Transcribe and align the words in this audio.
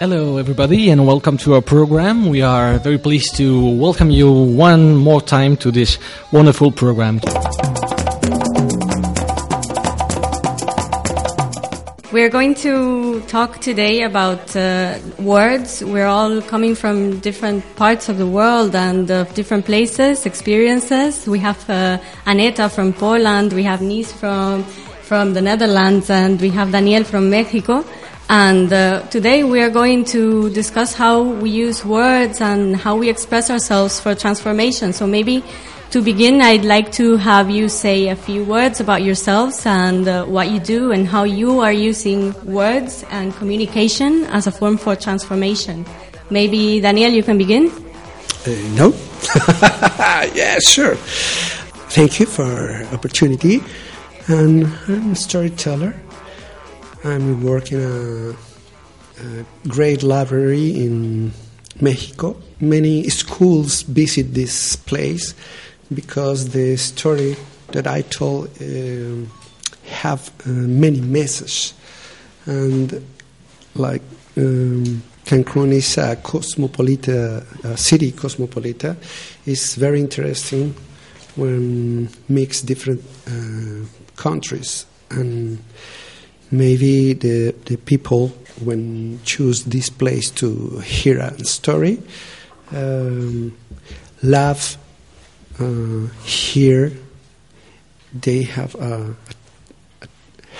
Hello, 0.00 0.38
everybody, 0.38 0.88
and 0.88 1.06
welcome 1.06 1.36
to 1.36 1.52
our 1.52 1.60
program. 1.60 2.30
We 2.30 2.40
are 2.40 2.78
very 2.78 2.96
pleased 2.96 3.36
to 3.36 3.68
welcome 3.76 4.10
you 4.10 4.32
one 4.32 4.96
more 4.96 5.20
time 5.20 5.58
to 5.58 5.70
this 5.70 5.98
wonderful 6.32 6.72
program. 6.72 7.20
We're 12.14 12.30
going 12.30 12.54
to 12.64 13.20
talk 13.28 13.60
today 13.60 14.00
about 14.04 14.56
uh, 14.56 14.98
words. 15.18 15.84
We're 15.84 16.06
all 16.06 16.40
coming 16.40 16.74
from 16.74 17.20
different 17.20 17.62
parts 17.76 18.08
of 18.08 18.16
the 18.16 18.26
world 18.26 18.74
and 18.74 19.10
uh, 19.10 19.24
different 19.34 19.66
places, 19.66 20.24
experiences. 20.24 21.26
We 21.26 21.40
have 21.40 21.68
uh, 21.68 21.98
Aneta 22.24 22.70
from 22.70 22.94
Poland, 22.94 23.52
we 23.52 23.64
have 23.64 23.82
Nis 23.82 24.10
from, 24.14 24.64
from 25.02 25.34
the 25.34 25.42
Netherlands, 25.42 26.08
and 26.08 26.40
we 26.40 26.48
have 26.48 26.72
Daniel 26.72 27.04
from 27.04 27.28
Mexico. 27.28 27.84
And 28.30 28.72
uh, 28.72 29.02
today 29.08 29.42
we 29.42 29.60
are 29.60 29.70
going 29.70 30.04
to 30.14 30.50
discuss 30.50 30.94
how 30.94 31.20
we 31.20 31.50
use 31.50 31.84
words 31.84 32.40
and 32.40 32.76
how 32.76 32.94
we 32.94 33.08
express 33.08 33.50
ourselves 33.50 33.98
for 33.98 34.14
transformation. 34.14 34.92
So 34.92 35.04
maybe 35.04 35.42
to 35.90 36.00
begin, 36.00 36.40
I'd 36.40 36.64
like 36.64 36.92
to 36.92 37.16
have 37.16 37.50
you 37.50 37.68
say 37.68 38.06
a 38.06 38.14
few 38.14 38.44
words 38.44 38.78
about 38.78 39.02
yourselves 39.02 39.66
and 39.66 40.06
uh, 40.06 40.26
what 40.26 40.48
you 40.48 40.60
do 40.60 40.92
and 40.92 41.08
how 41.08 41.24
you 41.24 41.58
are 41.58 41.72
using 41.72 42.32
words 42.44 43.04
and 43.10 43.34
communication 43.34 44.22
as 44.26 44.46
a 44.46 44.52
form 44.52 44.78
for 44.78 44.94
transformation. 44.94 45.84
Maybe 46.30 46.78
Daniel, 46.78 47.10
you 47.10 47.24
can 47.24 47.36
begin. 47.36 47.66
Uh, 48.46 48.50
no. 48.76 48.94
yeah, 50.36 50.60
sure. 50.60 50.94
Thank 51.90 52.20
you 52.20 52.26
for 52.26 52.84
opportunity. 52.94 53.60
And 54.28 54.72
I'm 54.86 55.10
a 55.10 55.16
storyteller. 55.16 55.96
I'm 57.02 57.42
working 57.42 57.80
a, 57.80 58.30
a 58.30 59.44
great 59.68 60.02
library 60.02 60.84
in 60.84 61.32
Mexico. 61.80 62.36
Many 62.60 63.08
schools 63.08 63.82
visit 63.82 64.34
this 64.34 64.76
place 64.76 65.34
because 65.92 66.50
the 66.50 66.76
story 66.76 67.36
that 67.68 67.86
I 67.86 68.02
told 68.02 68.48
uh, 68.60 69.26
have 69.86 70.30
uh, 70.44 70.50
many 70.50 71.00
messages, 71.00 71.72
and 72.44 73.02
like 73.74 74.02
um, 74.36 75.02
Cancun 75.24 75.72
is 75.72 75.96
a 75.96 76.16
cosmopolitan 76.16 77.76
city, 77.76 78.12
cosmopolitan, 78.12 78.98
is 79.46 79.74
very 79.76 80.00
interesting 80.00 80.74
when 81.36 82.10
mix 82.28 82.60
different 82.60 83.02
uh, 83.26 83.86
countries. 84.16 84.84
And 85.10 85.58
maybe 86.50 87.12
the, 87.12 87.54
the 87.66 87.76
people 87.76 88.28
when 88.62 89.20
choose 89.24 89.64
this 89.64 89.88
place 89.88 90.30
to 90.30 90.78
hear 90.80 91.18
a 91.18 91.44
story 91.44 92.02
um, 92.72 93.56
love 94.22 94.76
uh, 95.58 96.06
here 96.24 96.92
they 98.12 98.42
have 98.42 98.74
a, 98.74 99.14
a, 100.02 100.08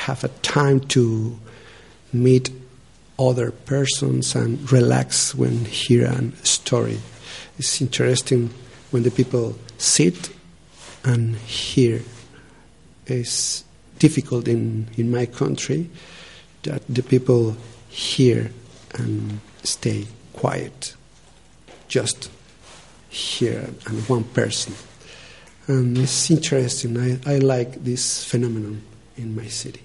have 0.04 0.24
a 0.24 0.28
time 0.28 0.80
to 0.80 1.38
meet 2.12 2.50
other 3.18 3.50
persons 3.50 4.34
and 4.34 4.70
relax 4.72 5.34
when 5.34 5.64
hear 5.66 6.06
a 6.06 6.46
story. 6.46 6.98
It's 7.58 7.80
interesting 7.80 8.50
when 8.90 9.02
the 9.02 9.10
people 9.10 9.56
sit 9.76 10.30
and 11.04 11.36
hear. 11.36 12.02
It's 13.06 13.64
difficult 14.00 14.48
in, 14.48 14.88
in 14.96 15.12
my 15.12 15.26
country 15.26 15.88
that 16.64 16.82
the 16.88 17.02
people 17.02 17.56
hear 17.88 18.50
and 18.94 19.40
stay 19.62 20.06
quiet, 20.32 20.96
just 21.86 22.30
hear 23.08 23.70
and 23.86 24.08
one 24.08 24.24
person. 24.24 24.74
And 25.68 25.96
it's 25.98 26.30
interesting. 26.30 26.98
I, 26.98 27.34
I 27.34 27.38
like 27.38 27.84
this 27.84 28.24
phenomenon 28.24 28.82
in 29.16 29.36
my 29.36 29.46
city. 29.46 29.82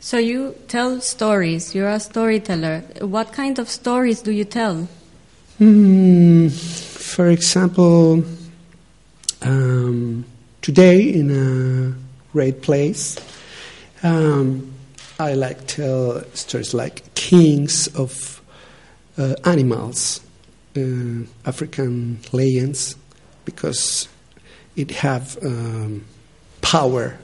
So 0.00 0.18
you 0.18 0.56
tell 0.68 1.00
stories. 1.00 1.74
You're 1.74 1.88
a 1.88 2.00
storyteller. 2.00 2.80
What 3.00 3.32
kind 3.32 3.58
of 3.58 3.68
stories 3.70 4.20
do 4.20 4.32
you 4.32 4.44
tell? 4.44 4.88
Mm, 5.60 6.50
for 6.50 7.28
example, 7.28 8.24
um, 9.42 10.24
today 10.60 11.02
in 11.02 11.30
a 11.30 12.01
great 12.32 12.62
place. 12.62 13.16
Um, 14.02 14.72
I 15.18 15.34
like 15.34 15.66
tell 15.66 16.24
stories 16.34 16.74
like 16.74 17.14
kings 17.14 17.88
of 17.94 18.42
uh, 19.16 19.34
animals, 19.44 20.20
uh, 20.76 21.24
African 21.46 22.18
lions, 22.32 22.96
because 23.44 24.08
it 24.76 24.90
have 24.90 25.38
um, 25.44 26.04
power 26.60 27.18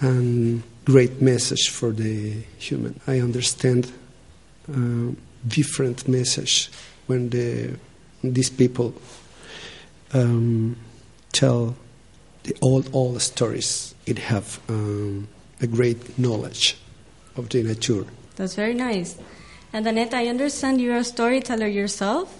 and 0.00 0.62
great 0.84 1.20
message 1.20 1.68
for 1.70 1.92
the 1.92 2.32
human. 2.58 2.98
I 3.06 3.20
understand 3.20 3.92
uh, 4.68 5.12
different 5.46 6.08
message 6.08 6.70
when 7.06 7.30
the 7.30 7.76
these 8.22 8.50
people 8.50 8.94
um, 10.12 10.76
tell 11.32 11.76
the 12.44 12.56
old 12.62 12.90
old 12.92 13.20
stories. 13.22 13.94
It 14.06 14.18
have 14.18 14.60
um, 14.68 15.28
a 15.60 15.66
great 15.66 16.18
knowledge 16.18 16.76
of 17.36 17.48
the 17.48 17.62
nature. 17.62 18.04
That's 18.36 18.54
very 18.54 18.74
nice. 18.74 19.18
And 19.72 19.86
Annette, 19.86 20.14
I 20.14 20.26
understand 20.28 20.80
you're 20.80 20.96
a 20.96 21.04
storyteller 21.04 21.66
yourself. 21.66 22.36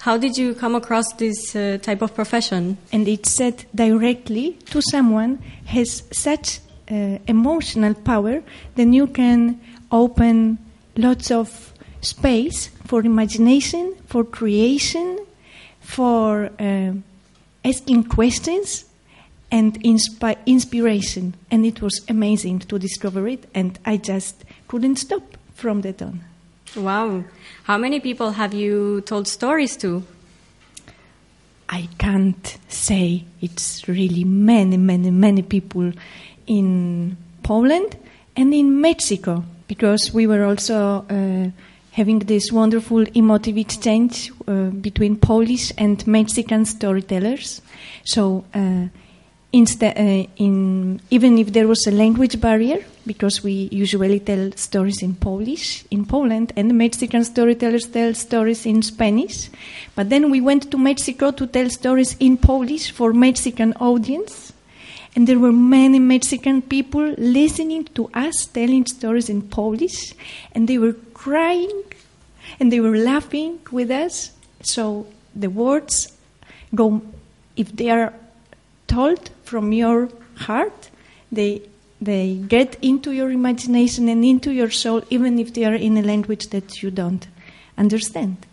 How 0.00 0.16
did 0.16 0.38
you 0.38 0.54
come 0.54 0.74
across 0.74 1.12
this 1.14 1.54
uh, 1.54 1.78
type 1.82 2.00
of 2.00 2.14
profession? 2.14 2.78
And 2.92 3.06
it's 3.08 3.30
said 3.30 3.66
directly 3.74 4.52
to 4.70 4.80
someone 4.80 5.42
has 5.66 6.04
such 6.12 6.60
uh, 6.90 7.18
emotional 7.26 7.94
power, 7.94 8.42
then 8.76 8.92
you 8.92 9.06
can 9.06 9.60
open 9.92 10.58
lots 10.96 11.30
of 11.30 11.72
space 12.00 12.68
for 12.86 13.04
imagination, 13.04 13.94
for 14.06 14.24
creation, 14.24 15.18
for 15.80 16.50
uh, 16.58 16.92
asking 17.64 18.04
questions, 18.04 18.84
and 19.50 19.80
inspi- 19.82 20.38
inspiration. 20.46 21.34
And 21.50 21.66
it 21.66 21.82
was 21.82 22.00
amazing 22.08 22.60
to 22.60 22.78
discover 22.78 23.28
it, 23.28 23.48
and 23.54 23.78
I 23.84 23.96
just 23.96 24.44
couldn't 24.68 24.96
stop 24.96 25.22
from 25.54 25.82
that 25.82 26.02
on. 26.02 26.20
Wow. 26.76 27.24
How 27.64 27.78
many 27.78 28.00
people 28.00 28.32
have 28.32 28.54
you 28.54 29.00
told 29.02 29.26
stories 29.26 29.76
to? 29.78 30.04
I 31.68 31.88
can't 31.98 32.58
say 32.68 33.24
it's 33.40 33.86
really 33.88 34.24
many, 34.24 34.76
many, 34.76 35.10
many 35.10 35.42
people 35.42 35.92
in 36.46 37.16
Poland 37.42 37.96
and 38.36 38.52
in 38.52 38.80
Mexico 38.80 39.44
because 39.68 40.12
we 40.12 40.26
were 40.26 40.44
also 40.44 41.06
uh, 41.08 41.50
having 41.92 42.20
this 42.20 42.50
wonderful 42.50 43.04
emotive 43.14 43.56
exchange 43.56 44.32
uh, 44.48 44.70
between 44.70 45.16
Polish 45.16 45.72
and 45.78 46.04
Mexican 46.06 46.64
storytellers. 46.64 47.62
So, 48.04 48.44
uh, 48.52 48.86
uh, 49.52 50.26
in, 50.36 51.00
even 51.10 51.38
if 51.38 51.52
there 51.52 51.66
was 51.66 51.84
a 51.86 51.90
language 51.90 52.40
barrier, 52.40 52.84
because 53.04 53.42
we 53.42 53.68
usually 53.72 54.20
tell 54.20 54.52
stories 54.52 55.02
in 55.02 55.14
Polish 55.14 55.84
in 55.90 56.04
Poland, 56.04 56.52
and 56.56 56.76
Mexican 56.78 57.24
storytellers 57.24 57.86
tell 57.86 58.14
stories 58.14 58.64
in 58.64 58.82
Spanish. 58.82 59.50
But 59.96 60.08
then 60.08 60.30
we 60.30 60.40
went 60.40 60.70
to 60.70 60.78
Mexico 60.78 61.32
to 61.32 61.46
tell 61.46 61.68
stories 61.68 62.16
in 62.20 62.36
Polish 62.36 62.92
for 62.92 63.12
Mexican 63.12 63.72
audience, 63.80 64.52
and 65.16 65.26
there 65.26 65.40
were 65.40 65.52
many 65.52 65.98
Mexican 65.98 66.62
people 66.62 67.14
listening 67.18 67.84
to 67.94 68.08
us 68.14 68.46
telling 68.46 68.86
stories 68.86 69.28
in 69.28 69.42
Polish, 69.42 70.14
and 70.52 70.68
they 70.68 70.78
were 70.78 70.94
crying, 71.12 71.82
and 72.60 72.70
they 72.72 72.78
were 72.78 72.96
laughing 72.96 73.58
with 73.72 73.90
us. 73.90 74.30
So 74.62 75.08
the 75.34 75.48
words 75.50 76.16
go, 76.72 77.02
if 77.56 77.74
they 77.74 77.90
are 77.90 78.12
told 78.86 79.30
from 79.50 79.72
your 79.72 80.08
heart, 80.46 80.90
they 81.32 81.62
they 82.00 82.26
get 82.56 82.76
into 82.80 83.10
your 83.12 83.30
imagination 83.30 84.08
and 84.08 84.24
into 84.24 84.50
your 84.52 84.70
soul, 84.70 85.02
even 85.10 85.38
if 85.38 85.52
they 85.52 85.64
are 85.64 85.74
in 85.74 85.98
a 85.98 86.02
language 86.02 86.48
that 86.48 86.82
you 86.82 86.90
don't 86.90 87.26
understand. 87.76 88.46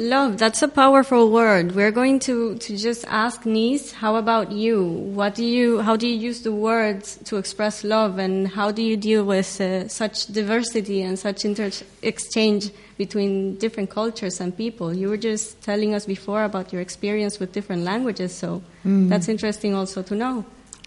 Love, 0.00 0.38
that's 0.38 0.62
a 0.62 0.68
powerful 0.68 1.32
word. 1.32 1.74
We're 1.74 1.90
going 1.90 2.20
to, 2.20 2.54
to 2.54 2.76
just 2.76 3.04
ask 3.08 3.44
Nis, 3.44 3.90
how 3.90 4.14
about 4.14 4.52
you? 4.52 4.84
What 5.18 5.34
do 5.34 5.44
you, 5.44 5.80
how 5.80 5.96
do 5.96 6.06
you 6.06 6.14
use 6.14 6.42
the 6.42 6.52
words 6.52 7.18
to 7.24 7.36
express 7.36 7.82
love 7.82 8.16
and 8.16 8.46
how 8.46 8.70
do 8.70 8.80
you 8.80 8.96
deal 8.96 9.24
with 9.24 9.60
uh, 9.60 9.88
such 9.88 10.26
diversity 10.28 11.02
and 11.02 11.18
such 11.18 11.44
inter- 11.44 11.84
exchange 12.02 12.70
between 12.98 13.56
different 13.56 13.88
cultures 13.88 14.40
and 14.40 14.54
people? 14.54 14.92
You 14.92 15.08
were 15.08 15.16
just 15.16 15.62
telling 15.62 15.94
us 15.94 16.04
before 16.04 16.44
about 16.44 16.72
your 16.72 16.82
experience 16.82 17.38
with 17.40 17.52
different 17.52 17.84
languages, 17.84 18.34
so 18.34 18.60
Mm. 18.84 19.08
that's 19.08 19.28
interesting 19.28 19.74
also 19.74 20.02
to 20.02 20.14
know. 20.14 20.44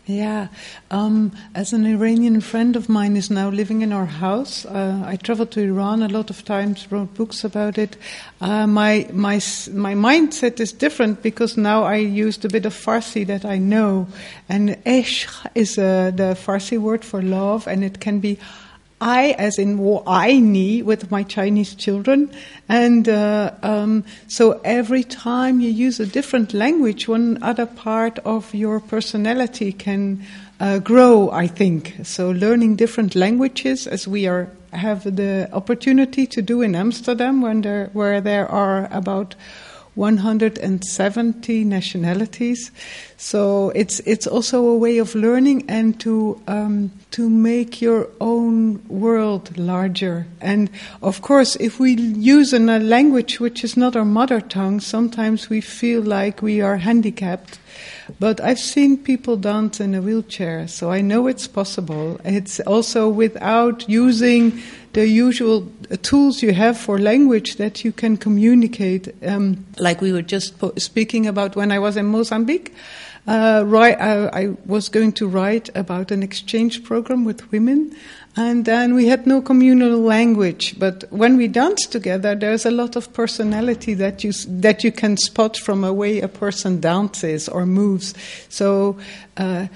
Yeah, 0.08 0.48
um, 0.90 1.32
as 1.54 1.74
an 1.74 1.86
Iranian 1.86 2.42
friend 2.42 2.76
of 2.76 2.90
mine 2.90 3.16
is 3.16 3.30
now 3.30 3.50
living 3.52 3.82
in 3.84 3.94
our 3.94 4.08
house, 4.08 4.66
uh, 4.66 5.04
I 5.06 5.16
traveled 5.16 5.52
to 5.52 5.62
Iran 5.62 6.02
a 6.02 6.08
lot 6.08 6.30
of 6.32 6.44
times, 6.44 6.88
wrote 6.92 7.14
books 7.14 7.44
about 7.44 7.78
it. 7.78 7.98
Uh, 8.42 8.66
my 8.66 9.08
my 9.14 9.40
my 9.72 9.94
mindset 9.94 10.60
is 10.60 10.74
different 10.74 11.22
because 11.22 11.56
now 11.56 11.84
I 11.84 11.98
used 11.98 12.44
a 12.44 12.50
bit 12.50 12.66
of 12.66 12.74
Farsi 12.74 13.26
that 13.28 13.46
I 13.46 13.60
know, 13.60 14.08
and 14.50 14.70
ishq 14.86 15.30
is 15.54 15.78
uh, 15.78 16.12
the 16.16 16.36
Farsi 16.36 16.80
word 16.80 17.06
for 17.06 17.22
love, 17.22 17.68
and 17.68 17.84
it 17.84 18.00
can 18.00 18.20
be 18.20 18.38
I, 19.02 19.32
as 19.32 19.58
in 19.58 19.82
I 20.06 20.40
need 20.40 20.86
with 20.86 21.10
my 21.10 21.24
Chinese 21.24 21.76
children. 21.76 22.32
And 22.70 23.10
uh, 23.10 23.52
um, 23.64 24.06
so 24.28 24.62
every 24.64 25.04
time 25.04 25.60
you 25.60 25.70
use 25.70 26.00
a 26.00 26.06
different 26.06 26.54
language, 26.54 27.08
one 27.08 27.42
other 27.42 27.66
part 27.66 28.20
of 28.20 28.54
your 28.54 28.80
personality 28.80 29.74
can 29.74 30.24
uh, 30.60 30.78
grow, 30.80 31.32
I 31.32 31.48
think. 31.48 31.96
So 32.04 32.30
learning 32.30 32.76
different 32.76 33.16
languages, 33.16 33.88
as 33.88 34.08
we 34.08 34.28
are 34.28 34.50
have 34.74 35.04
the 35.04 35.50
opportunity 35.52 36.26
to 36.26 36.42
do 36.42 36.62
in 36.62 36.76
Amsterdam, 36.76 37.42
when 37.42 37.62
there, 37.62 37.90
where 37.92 38.22
there 38.22 38.48
are 38.48 38.88
about 38.92 39.36
170 39.96 41.64
nationalities. 41.66 42.72
So 43.18 43.72
it's 43.76 44.00
it's 44.02 44.26
also 44.26 44.66
a 44.68 44.78
way 44.78 44.98
of 45.00 45.14
learning 45.16 45.66
and 45.70 46.00
to 46.00 46.42
um, 46.48 46.92
to 47.12 47.30
make 47.30 47.82
your 47.82 48.08
own 48.20 48.82
world 48.88 49.58
larger. 49.58 50.28
And 50.40 50.70
of 51.02 51.22
course, 51.22 51.56
if 51.58 51.80
we 51.80 51.94
use 51.96 52.54
a 52.54 52.60
language 52.60 53.40
which 53.40 53.64
is 53.64 53.76
not 53.76 53.96
our 53.96 54.06
mother 54.06 54.40
tongue, 54.40 54.80
sometimes 54.80 55.50
we 55.50 55.62
feel 55.62 56.02
like 56.02 56.42
we 56.42 56.62
are 56.62 56.78
handicapped. 56.78 57.60
But 58.20 58.42
I've 58.42 58.60
seen 58.60 58.98
people 58.98 59.38
dance 59.38 59.80
in 59.80 59.96
a 59.96 60.02
wheelchair, 60.02 60.68
so 60.68 60.92
I 60.92 61.02
know 61.02 61.28
it's 61.28 61.48
possible. 61.48 62.20
It's 62.24 62.60
also 62.62 63.10
without 63.10 63.88
using 63.90 64.62
the 64.94 65.08
usual 65.08 65.72
tools 66.02 66.42
you 66.42 66.54
have 66.54 66.78
for 66.78 67.00
language 67.00 67.56
that 67.56 67.86
you 67.86 67.92
can 67.92 68.18
communicate. 68.18 69.14
Um, 69.26 69.66
like 69.78 70.02
we 70.02 70.12
were 70.12 70.22
just 70.22 70.60
po- 70.60 70.74
speaking 70.78 71.28
about 71.28 71.56
when 71.56 71.72
I 71.72 71.80
was 71.80 71.96
in 71.98 72.08
Mozambique. 72.08 72.74
Uh, 73.28 73.64
I, 73.72 74.42
I, 74.42 74.48
was 74.66 74.90
going 74.90 75.12
to 75.14 75.28
write 75.28 75.70
about 75.76 76.10
an 76.10 76.24
exchange 76.24 76.84
program 76.84 77.24
with 77.24 77.52
women, 77.52 77.96
and 78.36 78.66
then 78.66 78.96
we 78.96 79.08
had 79.08 79.28
no 79.28 79.42
communal 79.42 80.00
language. 80.00 80.80
But 80.80 81.04
when 81.12 81.38
we 81.38 81.48
dance 81.48 81.86
together, 81.86 82.34
there's 82.34 82.66
a 82.66 82.72
lot 82.72 82.96
of 82.96 83.14
personality 83.14 83.94
that 83.94 84.24
you 84.24 84.32
that 84.48 84.84
you 84.84 84.92
can 84.92 85.18
spot 85.18 85.56
from 85.56 85.84
a 85.84 85.94
way 85.94 86.20
a 86.20 86.28
person 86.28 86.80
dances 86.80 87.48
or 87.48 87.66
moves. 87.66 88.16
So. 88.50 88.98
Uh, 89.38 89.68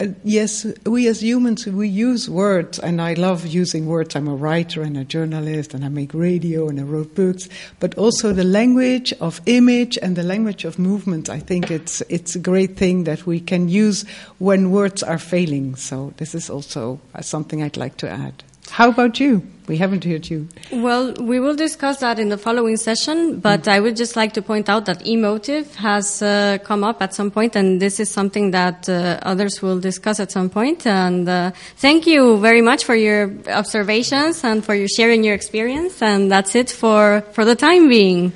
uh, 0.00 0.06
yes, 0.24 0.66
we 0.86 1.06
as 1.08 1.22
humans, 1.22 1.66
we 1.66 1.86
use 1.86 2.28
words, 2.28 2.78
and 2.78 3.02
I 3.02 3.12
love 3.14 3.46
using 3.46 3.86
words. 3.86 4.16
I'm 4.16 4.28
a 4.28 4.34
writer 4.34 4.82
and 4.82 4.96
a 4.96 5.04
journalist, 5.04 5.74
and 5.74 5.84
I 5.84 5.88
make 5.88 6.14
radio 6.14 6.68
and 6.68 6.80
I 6.80 6.84
wrote 6.84 7.14
books. 7.14 7.48
But 7.80 7.94
also 7.96 8.32
the 8.32 8.44
language 8.44 9.12
of 9.20 9.42
image 9.44 9.98
and 10.00 10.16
the 10.16 10.22
language 10.22 10.64
of 10.64 10.78
movement. 10.78 11.28
I 11.28 11.38
think 11.38 11.70
it's 11.70 12.00
it's 12.08 12.34
a 12.34 12.38
great 12.38 12.76
thing 12.76 13.04
that 13.04 13.26
we 13.26 13.40
can 13.40 13.68
use 13.68 14.04
when 14.38 14.70
words 14.70 15.02
are 15.02 15.18
failing. 15.18 15.76
So 15.76 16.14
this 16.16 16.34
is 16.34 16.48
also 16.48 16.98
something 17.20 17.62
I'd 17.62 17.76
like 17.76 17.98
to 17.98 18.08
add. 18.08 18.42
How 18.70 18.88
about 18.88 19.20
you? 19.20 19.42
We 19.70 19.76
haven't 19.76 20.02
heard 20.02 20.28
you. 20.28 20.48
Well, 20.72 21.14
we 21.20 21.38
will 21.38 21.54
discuss 21.54 21.98
that 21.98 22.18
in 22.18 22.28
the 22.28 22.36
following 22.36 22.76
session, 22.76 23.38
but 23.38 23.62
mm. 23.62 23.72
I 23.72 23.78
would 23.78 23.94
just 23.94 24.16
like 24.16 24.32
to 24.32 24.42
point 24.42 24.68
out 24.68 24.86
that 24.86 25.06
emotive 25.06 25.76
has 25.76 26.20
uh, 26.20 26.58
come 26.64 26.82
up 26.82 27.00
at 27.00 27.14
some 27.14 27.30
point, 27.30 27.54
and 27.54 27.80
this 27.80 28.00
is 28.00 28.10
something 28.10 28.50
that 28.50 28.88
uh, 28.88 29.20
others 29.22 29.62
will 29.62 29.78
discuss 29.78 30.18
at 30.18 30.32
some 30.32 30.50
point. 30.50 30.88
And 30.88 31.28
uh, 31.28 31.52
thank 31.76 32.08
you 32.08 32.38
very 32.38 32.62
much 32.62 32.82
for 32.82 32.96
your 32.96 33.30
observations 33.46 34.42
and 34.42 34.64
for 34.64 34.74
your 34.74 34.88
sharing 34.88 35.22
your 35.22 35.34
experience. 35.34 36.02
And 36.02 36.32
that's 36.32 36.56
it 36.56 36.68
for, 36.68 37.22
for 37.30 37.44
the 37.44 37.54
time 37.54 37.88
being. 37.88 38.32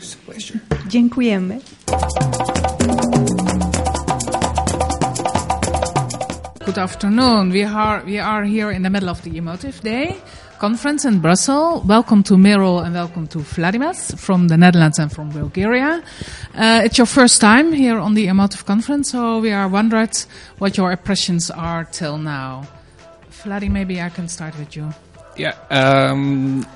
Dziękujemy. 0.87 1.61
Good 6.65 6.79
afternoon. 6.79 7.51
We 7.51 7.65
are 7.65 8.05
we 8.05 8.21
are 8.21 8.45
here 8.45 8.71
in 8.71 8.83
the 8.83 8.91
middle 8.91 9.11
of 9.11 9.21
the 9.23 9.37
Emotive 9.37 9.81
Day 9.83 10.17
conference 10.59 11.05
in 11.05 11.21
Brussels. 11.21 11.85
Welcome 11.85 12.23
to 12.25 12.37
Miro 12.37 12.79
and 12.79 12.95
welcome 12.95 13.27
to 13.29 13.41
Vladimir 13.41 13.95
from 13.95 14.49
the 14.49 14.57
Netherlands 14.57 14.99
and 14.99 15.11
from 15.11 15.31
Bulgaria. 15.31 16.03
Uh, 16.55 16.83
it's 16.85 16.99
your 16.99 17.07
first 17.07 17.41
time 17.41 17.73
here 17.73 17.99
on 17.99 18.15
the 18.15 18.27
Emotive 18.27 18.65
conference, 18.65 19.11
so 19.11 19.39
we 19.41 19.53
are 19.53 19.69
wondered 19.69 20.17
what 20.59 20.77
your 20.77 20.93
impressions 20.93 21.51
are 21.51 21.85
till 21.85 22.19
now. 22.19 22.67
Vladimir, 23.31 23.73
maybe 23.73 24.01
I 24.01 24.09
can 24.09 24.29
start 24.29 24.59
with 24.59 24.77
you. 24.77 24.93
Yeah, 25.37 25.55
um, 25.71 26.67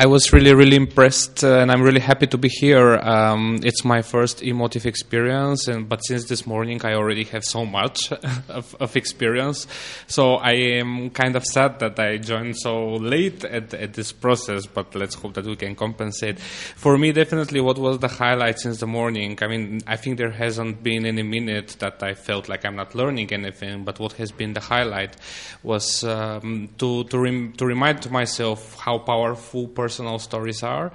I 0.00 0.06
was 0.06 0.32
really, 0.32 0.54
really 0.54 0.76
impressed, 0.76 1.44
uh, 1.44 1.58
and 1.58 1.70
I'm 1.70 1.82
really 1.82 2.00
happy 2.00 2.26
to 2.28 2.38
be 2.38 2.48
here. 2.48 2.96
Um, 2.96 3.60
it's 3.62 3.84
my 3.84 4.00
first 4.00 4.42
emotive 4.42 4.86
experience, 4.86 5.68
and 5.68 5.90
but 5.90 5.98
since 6.06 6.24
this 6.24 6.46
morning, 6.46 6.80
I 6.82 6.94
already 6.94 7.24
have 7.24 7.44
so 7.44 7.66
much 7.66 8.10
of, 8.48 8.74
of, 8.80 8.96
experience. 8.96 9.66
So 10.06 10.36
I 10.36 10.52
am 10.52 11.10
kind 11.10 11.36
of 11.36 11.44
sad 11.44 11.80
that 11.80 12.00
I 12.00 12.16
joined 12.16 12.56
so 12.56 12.94
late 12.94 13.44
at, 13.44 13.74
at 13.74 13.92
this 13.92 14.10
process. 14.10 14.64
But 14.64 14.94
let's 14.94 15.16
hope 15.16 15.34
that 15.34 15.44
we 15.44 15.54
can 15.54 15.74
compensate. 15.74 16.38
For 16.38 16.96
me, 16.96 17.12
definitely, 17.12 17.60
what 17.60 17.76
was 17.76 17.98
the 17.98 18.08
highlight 18.08 18.58
since 18.58 18.80
the 18.80 18.86
morning? 18.86 19.38
I 19.42 19.48
mean, 19.48 19.82
I 19.86 19.96
think 19.96 20.16
there 20.16 20.30
hasn't 20.30 20.82
been 20.82 21.04
any 21.04 21.24
minute 21.24 21.76
that 21.80 22.02
I 22.02 22.14
felt 22.14 22.48
like 22.48 22.64
I'm 22.64 22.76
not 22.76 22.94
learning 22.94 23.34
anything. 23.34 23.84
But 23.84 23.98
what 23.98 24.14
has 24.14 24.32
been 24.32 24.54
the 24.54 24.60
highlight 24.60 25.16
was 25.62 26.04
um, 26.04 26.70
to 26.78 27.04
to, 27.04 27.18
rem- 27.18 27.52
to 27.58 27.66
remind 27.66 28.10
myself 28.10 28.80
how 28.80 28.96
powerful 28.96 29.68
personal 29.90 30.20
stories 30.20 30.62
are. 30.62 30.92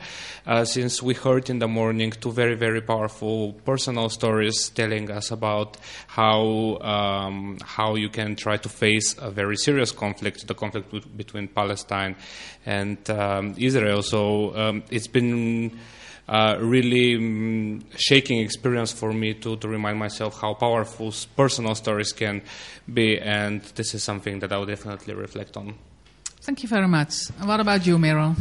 Uh, 0.47 0.63
since 0.63 1.03
we 1.03 1.13
heard 1.13 1.49
in 1.49 1.59
the 1.59 1.67
morning 1.67 2.11
two 2.11 2.31
very, 2.31 2.55
very 2.55 2.79
powerful 2.79 3.51
personal 3.65 4.07
stories 4.07 4.69
telling 4.69 5.11
us 5.11 5.31
about 5.31 5.75
how, 6.07 6.77
um, 6.79 7.57
how 7.75 7.95
you 7.95 8.07
can 8.07 8.37
try 8.37 8.55
to 8.55 8.69
face 8.69 9.13
a 9.19 9.29
very 9.29 9.57
serious 9.57 9.91
conflict, 9.91 10.47
the 10.47 10.53
conflict 10.53 10.87
between 11.17 11.45
Palestine 11.49 12.15
and 12.65 12.97
um, 13.09 13.53
Israel. 13.57 14.01
So 14.01 14.55
um, 14.55 14.83
it's 14.89 15.07
been 15.07 15.77
uh, 16.29 16.55
really 16.61 17.17
um, 17.17 17.83
shaking 17.97 18.39
experience 18.39 18.93
for 18.93 19.11
me 19.11 19.33
to, 19.33 19.57
to 19.57 19.67
remind 19.67 19.99
myself 19.99 20.39
how 20.39 20.53
powerful 20.53 21.13
personal 21.35 21.75
stories 21.75 22.13
can 22.13 22.41
be, 22.87 23.19
and 23.19 23.61
this 23.75 23.93
is 23.93 24.03
something 24.03 24.39
that 24.39 24.53
I 24.53 24.57
will 24.57 24.65
definitely 24.65 25.15
reflect 25.15 25.57
on. 25.57 25.75
Thank 26.45 26.63
you 26.63 26.69
very 26.69 26.87
much. 26.87 27.27
What 27.43 27.59
about 27.59 27.85
you, 27.85 27.97
Miro? 27.97 28.35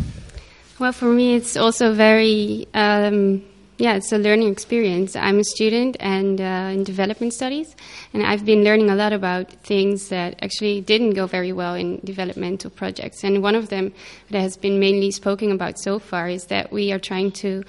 Well, 0.81 0.91
for 0.91 1.05
me, 1.05 1.37
it's 1.37 1.57
also 1.57 1.95
very, 1.95 2.67
um, 2.75 3.45
yeah, 3.79 3.95
it's 3.95 4.11
a 4.11 4.19
learning 4.19 4.51
experience. 4.51 5.15
I'm 5.15 5.39
a 5.39 5.45
student 5.45 5.97
and 6.01 6.41
uh, 6.41 6.71
in 6.73 6.83
development 6.83 7.33
studies, 7.33 7.77
and 8.13 8.25
I've 8.25 8.45
been 8.45 8.65
learning 8.65 8.91
a 8.91 8.97
lot 8.97 9.13
about 9.13 9.53
things 9.63 10.09
that 10.09 10.37
actually 10.43 10.81
didn't 10.81 11.11
go 11.11 11.29
very 11.29 11.53
well 11.53 11.77
in 11.77 12.01
developmental 12.03 12.71
projects. 12.71 13.23
And 13.23 13.41
one 13.41 13.55
of 13.55 13.69
them 13.69 13.93
that 14.31 14.41
has 14.41 14.57
been 14.57 14.81
mainly 14.81 15.13
spoken 15.13 15.53
about 15.53 15.79
so 15.79 16.01
far 16.01 16.29
is 16.29 16.47
that 16.47 16.73
we 16.73 16.91
are 16.91 16.99
trying 16.99 17.31
to 17.33 17.63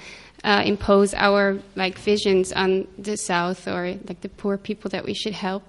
uh, 0.43 0.63
impose 0.65 1.13
our 1.13 1.59
like 1.75 1.99
visions 1.99 2.51
on 2.53 2.87
the 2.97 3.17
South 3.17 3.67
or 3.67 3.99
like 4.07 4.21
the 4.21 4.29
poor 4.29 4.57
people 4.57 4.89
that 4.89 5.05
we 5.05 5.13
should 5.13 5.33
help. 5.33 5.63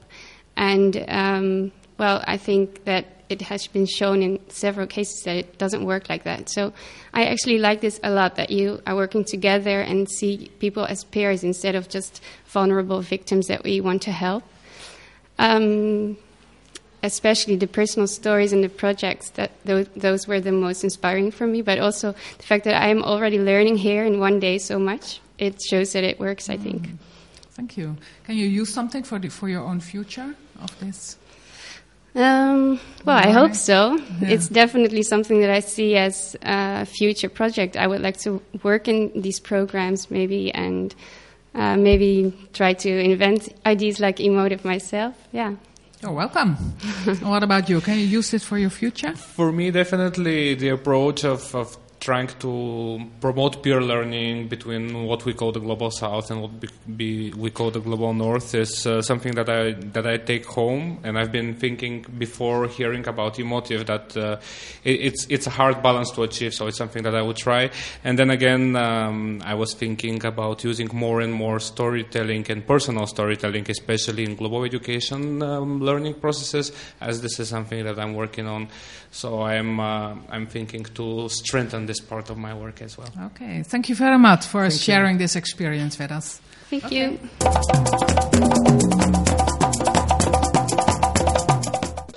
And 0.57 1.05
um, 1.09 1.73
well, 1.99 2.25
I 2.26 2.38
think 2.38 2.85
that 2.85 3.15
it 3.28 3.42
has 3.42 3.66
been 3.66 3.87
shown 3.87 4.23
in 4.23 4.38
several 4.49 4.87
cases 4.87 5.23
that 5.25 5.37
it 5.37 5.59
doesn't 5.59 5.85
work 5.85 6.09
like 6.09 6.25
that. 6.25 6.49
So 6.49 6.73
I 7.12 7.25
actually 7.25 7.59
like 7.59 7.80
this 7.80 7.99
a 8.02 8.11
lot 8.11 8.37
that 8.37 8.50
you 8.50 8.80
are 8.87 8.95
working 8.95 9.25
together 9.25 9.80
and 9.80 10.09
see 10.09 10.50
people 10.59 10.85
as 10.85 11.04
peers 11.04 11.42
instead 11.42 11.75
of 11.75 11.88
just 11.88 12.23
vulnerable 12.47 13.00
victims 13.00 13.47
that 13.49 13.64
we 13.64 13.80
want 13.80 14.02
to 14.02 14.12
help. 14.12 14.45
Um, 15.38 16.16
especially 17.02 17.56
the 17.56 17.66
personal 17.66 18.06
stories 18.06 18.52
and 18.52 18.64
the 18.64 18.68
projects 18.68 19.30
that 19.30 19.50
those, 19.64 19.87
those 19.97 20.26
were 20.26 20.40
the 20.40 20.52
most 20.52 20.83
inspiring 20.83 21.30
for 21.30 21.47
me, 21.47 21.62
but 21.62 21.78
also 21.78 22.12
the 22.38 22.42
fact 22.42 22.64
that 22.64 22.75
I 22.75 22.88
am 22.88 23.02
already 23.02 23.38
learning 23.38 23.76
here 23.76 24.04
in 24.04 24.18
one 24.18 24.40
day 24.40 24.59
so 24.59 24.78
much. 24.78 25.21
It 25.38 25.61
shows 25.62 25.92
that 25.92 26.04
it 26.04 26.18
works, 26.18 26.49
I 26.49 26.56
think. 26.56 26.88
Mm. 26.88 26.97
Thank 27.50 27.76
you. 27.76 27.97
Can 28.25 28.37
you 28.37 28.47
use 28.47 28.73
something 28.73 29.02
for, 29.02 29.18
the, 29.18 29.28
for 29.28 29.49
your 29.49 29.62
own 29.62 29.80
future 29.80 30.35
of 30.61 30.78
this? 30.80 31.16
Um, 32.16 32.80
well, 33.04 33.18
I 33.18 33.30
hope 33.30 33.54
so. 33.54 33.96
Yeah. 34.20 34.28
It's 34.30 34.49
definitely 34.49 35.02
something 35.02 35.40
that 35.40 35.50
I 35.50 35.61
see 35.61 35.96
as 35.96 36.35
a 36.42 36.87
future 36.87 37.28
project. 37.28 37.76
I 37.76 37.87
would 37.87 38.00
like 38.00 38.16
to 38.20 38.40
work 38.62 38.88
in 38.88 39.12
these 39.14 39.38
programs 39.38 40.11
maybe 40.11 40.50
and 40.52 40.94
uh, 41.54 41.76
maybe 41.76 42.32
try 42.54 42.73
to 42.73 42.88
invent 42.88 43.54
ideas 43.66 44.00
like 44.00 44.18
emotive 44.18 44.64
myself. 44.64 45.14
Yeah. 45.30 45.56
You're 46.02 46.12
welcome. 46.12 46.54
what 47.20 47.42
about 47.42 47.68
you? 47.68 47.80
Can 47.82 47.99
you 47.99 48.06
use 48.06 48.32
it 48.32 48.42
for 48.42 48.56
your 48.56 48.70
future? 48.70 49.14
For 49.14 49.52
me, 49.52 49.70
definitely 49.70 50.54
the 50.54 50.70
approach 50.70 51.25
of, 51.25 51.54
of 51.54 51.76
trying 52.06 52.28
to 52.38 53.00
promote 53.20 53.64
peer 53.64 53.80
learning 53.82 54.46
between 54.46 54.84
what 55.08 55.25
we 55.25 55.34
call 55.34 55.50
the 55.50 55.58
global 55.58 55.90
south 55.90 56.30
and 56.30 56.40
what 56.40 56.60
be, 56.60 56.68
be, 56.96 57.32
we 57.32 57.50
call 57.50 57.68
the 57.72 57.80
global 57.80 58.14
north 58.14 58.54
is 58.54 58.86
uh, 58.86 59.02
something 59.02 59.34
that 59.34 59.48
I 59.48 59.72
that 59.96 60.06
I 60.06 60.16
take 60.18 60.46
home, 60.46 61.00
and 61.02 61.18
I've 61.18 61.32
been 61.32 61.54
thinking 61.56 62.06
before 62.16 62.68
hearing 62.68 63.08
about 63.08 63.40
emotive 63.40 63.86
that 63.86 64.16
uh, 64.16 64.36
it, 64.84 64.98
it's 65.08 65.26
it's 65.28 65.46
a 65.48 65.50
hard 65.50 65.82
balance 65.82 66.12
to 66.12 66.22
achieve. 66.22 66.54
So 66.54 66.68
it's 66.68 66.78
something 66.78 67.02
that 67.02 67.16
I 67.16 67.22
would 67.22 67.38
try, 67.48 67.70
and 68.04 68.16
then 68.16 68.30
again 68.30 68.76
um, 68.76 69.42
I 69.44 69.54
was 69.54 69.75
thinking 69.75 70.25
about 70.25 70.62
using 70.62 70.88
more 70.92 71.20
and 71.20 71.32
more 71.32 71.58
storytelling 71.58 72.46
and 72.52 72.64
personal 72.64 73.06
storytelling, 73.08 73.66
especially 73.68 74.22
in 74.28 74.36
global 74.36 74.62
education 74.62 75.42
um, 75.42 75.80
learning 75.80 76.14
processes, 76.14 76.70
as 77.00 77.20
this 77.20 77.40
is 77.40 77.48
something 77.48 77.82
that 77.82 77.98
I'm 77.98 78.14
working 78.14 78.46
on. 78.46 78.68
So 79.10 79.42
I'm 79.42 79.80
uh, 79.80 80.14
I'm 80.34 80.46
thinking 80.46 80.84
to 80.98 81.28
strengthen 81.28 81.86
this 81.86 81.95
part 82.00 82.30
of 82.30 82.36
my 82.36 82.54
work 82.54 82.82
as 82.82 82.96
well. 82.98 83.08
Okay, 83.26 83.62
thank 83.62 83.88
you 83.88 83.94
very 83.94 84.18
much 84.18 84.46
for 84.46 84.68
Thank 84.68 84.80
sharing 84.80 85.12
you. 85.14 85.18
this 85.18 85.36
experience 85.36 85.98
with 85.98 86.10
us. 86.10 86.40
Thank 86.70 86.90
you. 86.90 87.18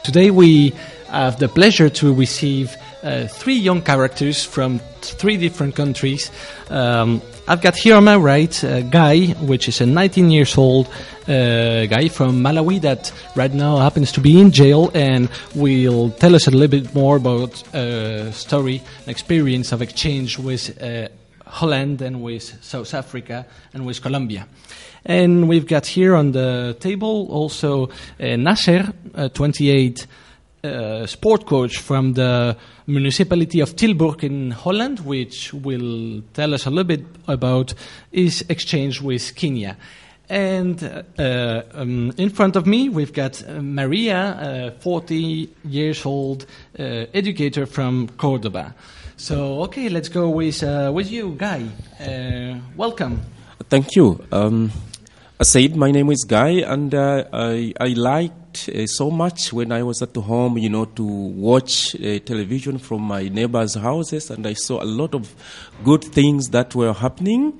Today 0.04 0.32
we 0.32 0.74
have 1.10 1.38
the 1.38 1.48
pleasure 1.48 1.90
to 1.90 2.14
receive 2.14 2.76
uh, 3.04 3.28
three 3.28 3.56
young 3.56 3.82
characters 3.82 4.44
from 4.44 4.80
three 5.02 5.38
different 5.38 5.76
countries. 5.76 6.32
Um, 6.70 7.22
I've 7.50 7.62
got 7.62 7.76
here 7.76 7.96
on 7.96 8.04
my 8.04 8.16
right 8.16 8.64
a 8.64 8.84
guy, 8.84 9.30
which 9.42 9.68
is 9.68 9.82
a 9.82 9.86
19 9.88 10.30
years 10.30 10.56
old 10.56 10.88
uh, 11.28 11.88
guy 11.88 12.08
from 12.08 12.44
Malawi 12.44 12.80
that 12.82 13.12
right 13.36 13.52
now 13.52 13.78
happens 13.78 14.12
to 14.12 14.22
be 14.22 14.40
in 14.40 14.52
jail 14.52 14.92
and 14.94 15.32
will 15.56 16.12
tell 16.12 16.36
us 16.36 16.46
a 16.46 16.52
little 16.52 16.68
bit 16.80 16.94
more 16.94 17.16
about 17.16 17.74
uh, 17.74 18.32
story 18.34 18.84
and 19.00 19.08
experience 19.08 19.72
of 19.72 19.82
exchange 19.82 20.38
with 20.38 20.80
uh, 20.80 21.08
Holland 21.44 22.04
and 22.04 22.22
with 22.22 22.64
South 22.64 22.94
Africa 22.94 23.48
and 23.74 23.84
with 23.84 24.00
Colombia. 24.00 24.48
And 25.04 25.50
we've 25.50 25.66
got 25.66 25.88
here 25.88 26.14
on 26.14 26.34
the 26.34 26.78
table 26.80 27.30
also 27.32 27.88
uh, 28.20 28.36
Nasser, 28.36 28.94
uh, 29.16 29.30
28, 29.30 30.06
uh, 30.64 31.06
sport 31.06 31.46
coach 31.46 31.78
from 31.78 32.14
the 32.14 32.58
municipality 32.86 33.62
of 33.62 33.76
Tilburg 33.76 34.24
in 34.24 34.52
Holland, 34.52 35.00
which 35.00 35.54
will 35.54 36.22
tell 36.34 36.54
us 36.54 36.66
a 36.66 36.70
little 36.70 36.84
bit 36.84 37.06
about 37.28 37.74
his 38.12 38.44
exchange 38.50 39.02
with 39.02 39.36
Kenya. 39.36 39.78
And 40.30 40.84
uh, 41.18 41.64
um, 41.74 42.14
in 42.18 42.30
front 42.30 42.56
of 42.56 42.68
me, 42.68 42.90
we've 42.90 43.14
got 43.14 43.42
Maria, 43.50 44.72
uh, 44.78 44.80
40 44.80 45.50
years 45.66 46.06
old 46.06 46.46
uh, 46.78 47.06
educator 47.14 47.66
from 47.66 48.10
Cordoba. 48.10 48.76
So, 49.18 49.64
okay, 49.64 49.90
let's 49.90 50.10
go 50.10 50.30
with, 50.30 50.62
uh, 50.62 50.92
with 50.94 51.10
you, 51.12 51.36
Guy. 51.38 51.68
Welcome. 52.76 53.22
Thank 53.70 53.96
you. 53.96 54.24
Um, 54.32 54.72
I 55.40 55.44
said 55.44 55.76
my 55.76 55.92
name 55.92 56.12
is 56.12 56.26
Guy, 56.28 56.62
and 56.62 56.94
I, 56.94 57.74
I 57.80 57.88
liked 57.96 58.49
uh, 58.68 58.86
so 58.88 59.10
much 59.10 59.54
when 59.54 59.72
I 59.72 59.84
was 59.84 60.02
at 60.02 60.16
home, 60.16 60.58
you 60.58 60.70
know, 60.70 60.86
to 60.86 61.04
watch 61.04 61.96
uh, 61.96 62.20
television 62.20 62.80
from 62.80 63.04
my 63.04 63.30
neighbors' 63.30 63.76
houses, 63.76 64.30
and 64.30 64.46
I 64.46 64.54
saw 64.54 64.84
a 64.84 64.86
lot 64.86 65.14
of 65.14 65.34
good 65.84 66.04
things 66.04 66.50
that 66.50 66.76
were 66.76 66.94
happening. 66.94 67.60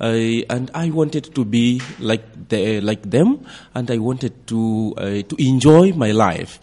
Uh, 0.00 0.42
and 0.48 0.70
I 0.72 0.88
wanted 0.88 1.34
to 1.34 1.44
be 1.44 1.82
like 1.98 2.48
the, 2.48 2.80
like 2.80 3.02
them, 3.02 3.46
and 3.74 3.90
I 3.90 3.98
wanted 3.98 4.46
to 4.46 4.94
uh, 4.96 5.02
to 5.22 5.36
enjoy 5.38 5.92
my 5.92 6.12
life. 6.12 6.58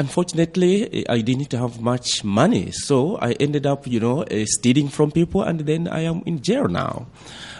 Unfortunately, 0.00 1.06
I 1.08 1.20
didn't 1.20 1.52
have 1.52 1.80
much 1.80 2.24
money, 2.24 2.70
so 2.70 3.18
I 3.18 3.32
ended 3.32 3.66
up, 3.66 3.86
you 3.86 4.00
know, 4.00 4.22
uh, 4.22 4.44
stealing 4.46 4.88
from 4.88 5.12
people, 5.12 5.42
and 5.42 5.60
then 5.60 5.88
I 5.88 6.00
am 6.00 6.22
in 6.24 6.40
jail 6.40 6.68
now. 6.68 7.06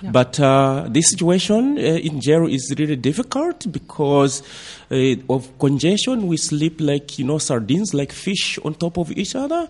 But 0.02 0.40
uh, 0.40 0.87
this 0.88 1.11
situation 1.11 1.76
uh, 1.76 1.82
in 2.09 2.20
jail 2.20 2.47
is 2.47 2.75
really 2.78 2.97
difficult 2.97 3.70
because 3.70 4.42
uh, 4.90 5.16
of 5.28 5.59
congestion. 5.59 6.26
We 6.26 6.38
sleep 6.38 6.80
like 6.80 7.18
you 7.18 7.26
know 7.26 7.37
sardines, 7.38 7.92
like 7.92 8.12
fish 8.12 8.59
on 8.64 8.75
top 8.75 8.97
of 8.97 9.12
each 9.12 9.35
other. 9.35 9.68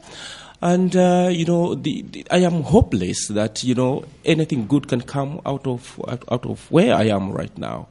And 0.63 0.95
uh, 0.95 1.29
you 1.33 1.47
know, 1.47 1.75
the, 1.75 2.03
the, 2.03 2.27
I 2.31 2.39
am 2.39 2.63
hopeless 2.63 3.29
that 3.29 3.65
you 3.65 3.75
know 3.75 4.05
anything 4.27 4.67
good 4.67 4.89
can 4.89 5.01
come 5.01 5.41
out 5.47 5.67
of 5.67 5.99
out, 6.07 6.25
out 6.31 6.45
of 6.45 6.71
where 6.71 6.95
I 6.95 7.05
am 7.05 7.33
right 7.33 7.57
now. 7.57 7.89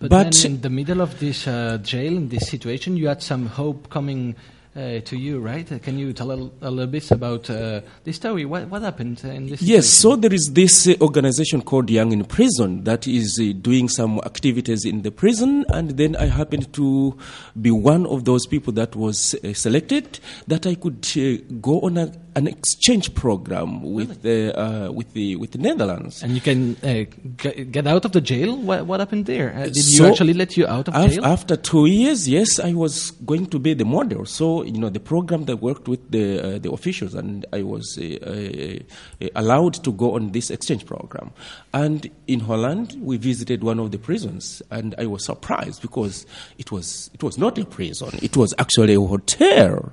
But, 0.00 0.10
But, 0.10 0.34
then 0.34 0.52
in 0.52 0.60
the 0.60 0.68
middle 0.68 1.00
of 1.00 1.18
this 1.18 1.46
uh, 1.46 1.78
jail, 1.78 2.16
in 2.16 2.28
this 2.28 2.48
situation, 2.48 2.96
you 2.98 3.08
had 3.08 3.22
some 3.22 3.46
hope 3.46 3.88
coming 3.88 4.36
uh, 4.76 5.00
to 5.00 5.16
you, 5.16 5.40
right? 5.40 5.70
Uh, 5.70 5.78
can 5.78 5.98
you 5.98 6.12
tell 6.12 6.30
a, 6.30 6.36
a 6.62 6.70
little 6.70 6.86
bit 6.86 7.10
about 7.10 7.50
uh, 7.50 7.80
this 8.04 8.16
story? 8.16 8.44
What, 8.44 8.68
what 8.68 8.82
happened 8.82 9.22
in 9.24 9.46
this 9.46 9.62
Yes, 9.62 9.88
so 9.88 10.16
there 10.16 10.32
is 10.32 10.50
this 10.52 10.86
uh, 10.86 10.94
organization 11.00 11.62
called 11.62 11.90
Young 11.90 12.12
in 12.12 12.24
Prison 12.24 12.84
that 12.84 13.08
is 13.08 13.38
uh, 13.40 13.52
doing 13.60 13.88
some 13.88 14.20
activities 14.24 14.84
in 14.84 15.02
the 15.02 15.10
prison, 15.10 15.64
and 15.68 15.90
then 15.96 16.14
I 16.16 16.26
happened 16.26 16.72
to 16.74 17.18
be 17.60 17.70
one 17.70 18.06
of 18.06 18.24
those 18.24 18.46
people 18.46 18.72
that 18.74 18.94
was 18.94 19.34
uh, 19.34 19.52
selected 19.54 20.20
that 20.46 20.66
I 20.66 20.76
could 20.76 21.06
uh, 21.16 21.42
go 21.60 21.80
on 21.80 21.96
a, 21.98 22.12
an 22.34 22.46
exchange 22.46 23.14
program 23.14 23.82
with 23.82 24.22
the 24.22 24.58
uh, 24.58 24.90
with 24.92 25.12
the 25.14 25.36
with 25.36 25.52
the 25.52 25.58
Netherlands. 25.58 26.22
And 26.22 26.32
you 26.34 26.40
can 26.40 26.76
uh, 26.82 27.04
g- 27.36 27.64
get 27.64 27.86
out 27.86 28.04
of 28.04 28.12
the 28.12 28.20
jail? 28.20 28.56
What, 28.56 28.86
what 28.86 29.00
happened 29.00 29.26
there? 29.26 29.54
Uh, 29.54 29.64
did 29.64 29.88
you 29.90 30.06
actually 30.06 30.34
let 30.34 30.56
you 30.56 30.66
out 30.66 30.88
of 30.88 30.94
Af- 30.94 31.10
jail? 31.12 31.24
After 31.24 31.56
two 31.56 31.86
years, 31.86 32.28
yes, 32.28 32.58
I 32.58 32.72
was 32.72 33.10
going 33.26 33.46
to 33.46 33.58
be 33.58 33.74
the 33.74 33.84
model. 33.84 34.26
So 34.26 34.62
you 34.62 34.78
know, 34.78 34.88
the 34.88 35.00
program 35.00 35.44
that 35.46 35.56
worked 35.56 35.88
with 35.88 36.10
the 36.10 36.56
uh, 36.56 36.58
the 36.58 36.70
officials, 36.70 37.14
and 37.14 37.44
I 37.52 37.62
was 37.62 37.98
uh, 37.98 38.80
uh, 39.22 39.28
allowed 39.34 39.74
to 39.84 39.92
go 39.92 40.14
on 40.14 40.32
this 40.32 40.50
exchange 40.50 40.86
program. 40.86 41.32
And 41.72 42.10
in 42.26 42.40
Holland, 42.40 42.96
we 43.00 43.16
visited 43.16 43.62
one 43.62 43.78
of 43.78 43.90
the 43.90 43.98
prisons, 43.98 44.62
and 44.70 44.94
I 44.98 45.06
was 45.06 45.24
surprised 45.24 45.82
because 45.82 46.26
it 46.58 46.70
was 46.70 47.10
it 47.14 47.22
was 47.22 47.38
not 47.38 47.58
a 47.58 47.64
prison; 47.64 48.10
it 48.22 48.36
was 48.36 48.54
actually 48.58 48.94
a 48.94 49.00
hotel. 49.00 49.92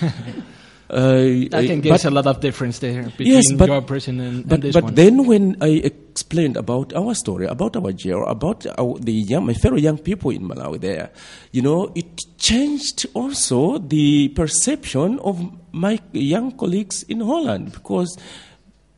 Uh, 0.88 1.48
I 1.52 1.66
can 1.66 1.80
guess 1.80 2.04
a 2.04 2.10
lot 2.10 2.26
of 2.28 2.40
difference 2.40 2.78
there 2.78 3.02
between 3.02 3.28
Yes, 3.28 3.50
but- 3.52 3.68
your 3.68 3.82
person 3.82 4.20
and, 4.20 4.46
but, 4.46 4.54
and 4.54 4.62
this 4.62 4.72
but 4.74 4.84
one. 4.84 4.94
then 4.94 5.26
when 5.26 5.56
I 5.60 5.82
explained 5.82 6.56
about 6.56 6.92
our 6.94 7.12
story, 7.14 7.46
about 7.46 7.74
our 7.76 7.90
jail, 7.92 8.24
about 8.24 8.64
our, 8.78 8.96
the 9.00 9.12
young, 9.12 9.46
my 9.46 9.54
fellow 9.54 9.76
young 9.76 9.98
people 9.98 10.30
in 10.30 10.42
Malawi 10.42 10.80
there, 10.80 11.10
you 11.50 11.60
know, 11.62 11.90
it 11.96 12.22
changed 12.38 13.04
also 13.14 13.78
the 13.78 14.28
perception 14.28 15.18
of 15.20 15.42
my 15.72 15.98
young 16.12 16.52
colleagues 16.52 17.02
in 17.04 17.20
Holland 17.20 17.72
because 17.72 18.16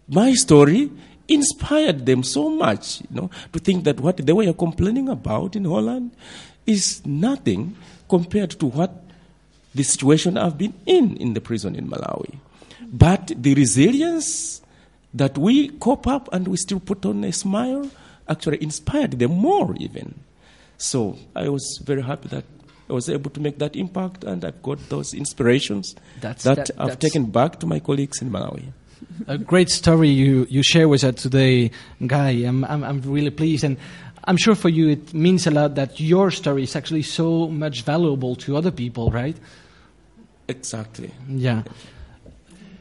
my 0.08 0.32
story 0.34 0.90
inspired 1.26 2.04
them 2.04 2.22
so 2.22 2.50
much, 2.50 3.00
you 3.00 3.16
know, 3.20 3.30
to 3.52 3.58
think 3.58 3.84
that 3.84 3.98
what 4.00 4.18
they 4.18 4.32
were 4.32 4.52
complaining 4.52 5.08
about 5.08 5.56
in 5.56 5.64
Holland 5.64 6.12
is 6.66 7.00
nothing 7.06 7.76
compared 8.08 8.50
to 8.60 8.66
what 8.66 9.04
the 9.74 9.82
situation 9.82 10.36
I've 10.36 10.58
been 10.58 10.74
in 10.86 11.16
in 11.16 11.34
the 11.34 11.40
prison 11.40 11.74
in 11.74 11.88
Malawi. 11.88 12.38
But 12.92 13.32
the 13.36 13.54
resilience 13.54 14.60
that 15.14 15.36
we 15.36 15.68
cope 15.68 16.06
up 16.06 16.28
and 16.32 16.48
we 16.48 16.56
still 16.56 16.80
put 16.80 17.04
on 17.04 17.24
a 17.24 17.32
smile 17.32 17.90
actually 18.28 18.62
inspired 18.62 19.12
them 19.12 19.32
more 19.32 19.74
even. 19.78 20.14
So 20.76 21.18
I 21.34 21.48
was 21.48 21.80
very 21.84 22.02
happy 22.02 22.28
that 22.28 22.44
I 22.88 22.92
was 22.92 23.08
able 23.08 23.30
to 23.30 23.40
make 23.40 23.58
that 23.58 23.76
impact 23.76 24.24
and 24.24 24.44
I've 24.44 24.62
got 24.62 24.78
those 24.88 25.12
inspirations 25.12 25.94
That's- 26.20 26.44
that, 26.44 26.66
that- 26.66 26.70
I've 26.78 26.98
taken 26.98 27.26
back 27.26 27.60
to 27.60 27.66
my 27.66 27.80
colleagues 27.80 28.22
in 28.22 28.30
Malawi. 28.30 28.72
a 29.26 29.38
great 29.38 29.68
story 29.70 30.08
you, 30.08 30.46
you 30.48 30.62
share 30.62 30.88
with 30.88 31.04
us 31.04 31.14
today, 31.22 31.70
Guy. 32.06 32.30
I'm, 32.30 32.64
I'm, 32.64 32.84
I'm 32.84 33.00
really 33.02 33.30
pleased. 33.30 33.64
And 33.64 33.76
I'm 34.28 34.36
sure 34.36 34.54
for 34.54 34.68
you 34.68 34.90
it 34.90 35.14
means 35.14 35.46
a 35.46 35.50
lot 35.50 35.74
that 35.76 35.98
your 35.98 36.30
story 36.30 36.64
is 36.64 36.76
actually 36.76 37.02
so 37.02 37.48
much 37.48 37.80
valuable 37.82 38.36
to 38.36 38.58
other 38.58 38.70
people, 38.70 39.10
right? 39.10 39.34
Exactly. 40.46 41.10
Yeah. 41.28 41.62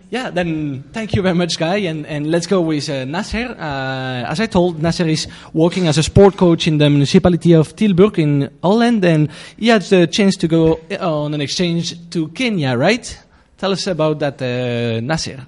Yeah, 0.10 0.30
then 0.30 0.84
thank 0.92 1.16
you 1.16 1.22
very 1.22 1.36
much, 1.36 1.58
Guy. 1.58 1.78
And, 1.88 2.06
and 2.06 2.30
let's 2.30 2.48
go 2.48 2.60
with 2.60 2.90
uh, 2.90 3.06
Nasser. 3.06 3.56
Uh, 3.58 4.30
as 4.30 4.42
I 4.42 4.48
told, 4.48 4.82
Nasser 4.82 5.08
is 5.08 5.28
working 5.54 5.88
as 5.88 5.98
a 5.98 6.04
sport 6.04 6.36
coach 6.36 6.68
in 6.68 6.80
the 6.80 6.90
municipality 6.90 7.54
of 7.54 7.76
Tilburg 7.78 8.20
in 8.20 8.50
Holland, 8.62 9.06
and 9.06 9.30
he 9.58 9.70
had 9.70 9.84
the 9.84 10.06
chance 10.08 10.36
to 10.38 10.50
go 10.50 10.82
on 11.00 11.34
an 11.34 11.40
exchange 11.40 12.10
to 12.10 12.28
Kenya, 12.30 12.78
right? 12.78 13.18
Tell 13.58 13.72
us 13.72 13.88
about 13.88 14.20
that, 14.20 14.42
uh, 14.42 15.00
Nasser. 15.00 15.48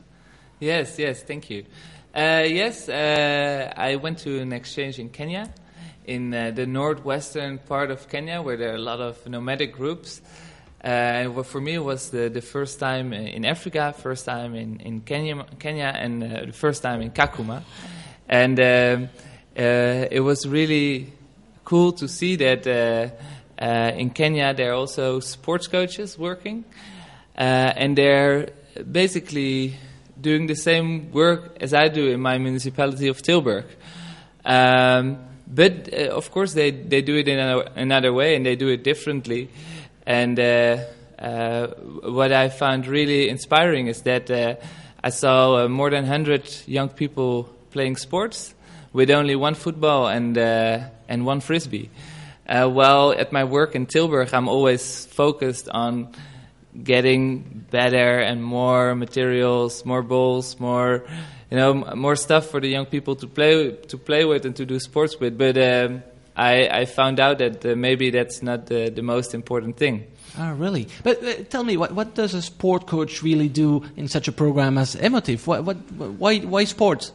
Yes, 0.62 0.98
yes, 0.98 1.24
thank 1.24 1.50
you. 1.50 1.66
Uh, 2.14 2.44
yes, 2.46 2.90
uh, 2.90 3.74
I 3.78 3.98
went 3.98 4.20
to 4.20 4.40
an 4.40 4.52
exchange 4.52 4.98
in 5.00 5.10
Kenya, 5.10 5.50
in 6.10 6.34
uh, 6.34 6.50
the 6.50 6.66
northwestern 6.66 7.60
part 7.60 7.92
of 7.92 8.10
Kenya, 8.10 8.42
where 8.42 8.58
there 8.58 8.72
are 8.72 8.76
a 8.76 8.86
lot 8.92 9.00
of 9.00 9.26
nomadic 9.28 9.74
groups. 9.74 10.22
Uh, 10.84 10.88
and 10.88 11.36
what 11.36 11.46
for 11.46 11.62
me 11.62 11.76
it 11.76 11.84
was 11.84 12.10
the, 12.10 12.30
the 12.30 12.42
first 12.42 12.80
time 12.80 13.14
in 13.14 13.46
Africa, 13.46 13.94
first 13.96 14.26
time 14.26 14.56
in, 14.56 14.80
in 14.80 15.02
Kenya, 15.02 15.46
Kenya, 15.60 15.94
and 15.96 16.24
uh, 16.24 16.46
the 16.46 16.52
first 16.52 16.82
time 16.82 17.02
in 17.02 17.12
Kakuma. 17.12 17.62
And 18.28 18.60
um, 18.60 19.10
uh, 19.56 20.08
it 20.10 20.22
was 20.22 20.48
really 20.48 21.14
cool 21.64 21.92
to 21.92 22.08
see 22.08 22.36
that 22.38 22.66
uh, 22.66 23.64
uh, 23.64 23.92
in 23.96 24.10
Kenya 24.10 24.54
there 24.56 24.72
are 24.72 24.76
also 24.76 25.20
sports 25.20 25.68
coaches 25.68 26.18
working, 26.18 26.66
and 27.36 27.96
they're 27.96 28.50
basically 28.92 29.76
doing 30.20 30.48
the 30.48 30.56
same 30.56 31.12
work 31.12 31.58
as 31.62 31.74
I 31.74 31.88
do 31.88 32.08
in 32.08 32.20
my 32.20 32.40
municipality 32.40 33.10
of 33.10 33.22
Tilburg. 33.22 33.66
Um, 34.44 35.29
but 35.50 35.90
uh, 35.92 36.10
of 36.10 36.32
course, 36.32 36.54
they, 36.54 36.72
they 36.72 37.02
do 37.02 37.16
it 37.16 37.28
in 37.28 37.40
a, 37.40 37.60
another 37.76 38.14
way 38.14 38.36
and 38.36 38.46
they 38.46 38.56
do 38.56 38.68
it 38.68 38.84
differently. 38.84 39.50
And 40.06 40.40
uh, 40.40 40.86
uh, 41.18 41.68
what 41.68 42.32
I 42.32 42.50
found 42.50 42.88
really 42.88 43.30
inspiring 43.30 43.88
is 43.88 44.04
that 44.04 44.30
uh, 44.30 44.56
I 45.04 45.10
saw 45.10 45.66
uh, 45.66 45.68
more 45.68 45.90
than 45.90 46.04
100 46.04 46.68
young 46.68 46.90
people 46.90 47.50
playing 47.72 47.98
sports 47.98 48.54
with 48.94 49.10
only 49.10 49.36
one 49.36 49.56
football 49.56 50.08
and, 50.08 50.38
uh, 50.38 50.82
and 51.08 51.26
one 51.26 51.42
frisbee. 51.42 51.90
while 52.46 53.12
at 53.12 53.32
my 53.32 53.44
work 53.44 53.76
in 53.76 53.86
Tilburg, 53.86 54.34
I'm 54.34 54.48
always 54.48 55.06
focused 55.08 55.70
on 55.70 56.14
getting 56.84 57.66
better 57.72 58.20
and 58.20 58.44
more 58.44 58.96
materials, 58.96 59.86
more 59.86 60.02
balls, 60.02 60.60
more 60.60 61.06
you 61.50 61.58
know, 61.58 61.74
more 61.96 62.16
stuff 62.16 62.48
for 62.48 62.60
the 62.60 62.68
young 62.68 62.86
people 62.86 63.16
to 63.16 63.28
play 63.28 63.72
to 63.72 63.98
play 63.98 64.26
with 64.26 64.46
and 64.46 64.56
to 64.56 64.66
do 64.66 64.80
sports 64.80 65.20
with. 65.20 65.38
But 65.38 65.58
um, 65.58 66.04
I, 66.36 66.68
I, 66.68 66.86
found 66.86 67.20
out 67.20 67.40
that 67.40 67.66
uh, 67.66 67.76
maybe 67.76 68.12
that's 68.12 68.42
not 68.42 68.68
the, 68.68 68.90
the, 68.90 69.02
most 69.02 69.34
important 69.34 69.76
thing. 69.76 70.08
Oh, 70.38 70.54
really? 70.54 70.88
But 71.04 71.22
uh, 71.24 71.34
tell 71.50 71.66
me, 71.66 71.76
what, 71.76 71.92
what 71.92 72.16
does 72.16 72.34
a 72.34 72.42
sport 72.42 72.88
coach 72.88 73.22
really 73.22 73.50
do 73.50 73.84
in 73.98 74.08
such 74.08 74.30
a 74.30 74.32
program 74.32 74.78
as 74.78 74.96
Emotive? 74.96 75.46
What, 75.46 75.66
what, 75.66 75.76
why, 75.92 76.40
why 76.40 76.64
sports? 76.64 77.12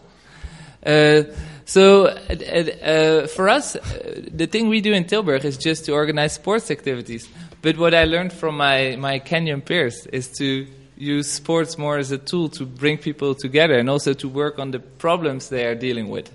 Uh, 0.84 1.22
so, 1.64 2.08
uh, 2.08 2.10
uh, 2.12 3.26
for 3.28 3.48
us, 3.48 3.76
uh, 3.76 4.20
the 4.30 4.46
thing 4.46 4.68
we 4.68 4.82
do 4.82 4.92
in 4.92 5.04
Tilburg 5.04 5.44
is 5.44 5.56
just 5.56 5.86
to 5.86 5.92
organize 5.92 6.34
sports 6.34 6.70
activities. 6.70 7.26
But 7.62 7.78
what 7.78 7.94
I 7.94 8.04
learned 8.04 8.34
from 8.34 8.58
my, 8.58 8.96
my 8.96 9.20
Kenyan 9.20 9.64
peers 9.64 10.06
is 10.08 10.28
to 10.32 10.66
use 10.96 11.30
sports 11.30 11.76
more 11.76 11.98
as 11.98 12.10
a 12.10 12.18
tool 12.18 12.48
to 12.50 12.64
bring 12.64 12.98
people 12.98 13.34
together 13.34 13.78
and 13.78 13.90
also 13.90 14.12
to 14.14 14.28
work 14.28 14.58
on 14.58 14.70
the 14.70 14.78
problems 14.78 15.48
they 15.48 15.66
are 15.66 15.74
dealing 15.74 16.08
with. 16.08 16.30